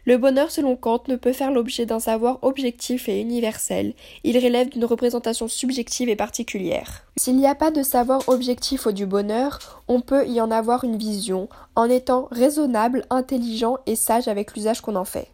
Le 0.07 0.17
bonheur, 0.17 0.51
selon 0.51 0.75
Kant, 0.75 1.03
ne 1.09 1.17
peut 1.17 1.35
faire 1.35 1.53
l'objet 1.53 1.85
d'un 1.85 2.01
savoir 2.01 2.39
objectif 2.41 3.11
et 3.11 3.21
universel, 3.21 3.93
il 4.25 4.39
relève 4.39 4.71
d'une 4.71 4.87
représentation 4.87 5.49
subjective 5.49 6.09
et 6.09 6.17
particulière. 6.17 7.05
S'il 7.17 7.37
n'y 7.37 7.47
a 7.47 7.55
pas 7.55 7.71
de 7.71 7.83
savoir 7.83 8.27
objectif 8.27 8.87
au 8.87 8.93
du 8.93 9.05
bonheur, 9.05 9.83
on 9.87 10.01
peut 10.01 10.27
y 10.27 10.41
en 10.41 10.51
avoir 10.51 10.85
une 10.85 10.97
vision, 10.97 11.51
en 11.75 11.91
étant 11.91 12.29
raisonnable, 12.31 13.05
intelligent 13.11 13.77
et 13.85 13.97
sage 13.97 14.29
avec 14.29 14.55
l'usage 14.55 14.81
qu'on 14.81 14.97
en 14.97 15.05
fait. 15.05 15.29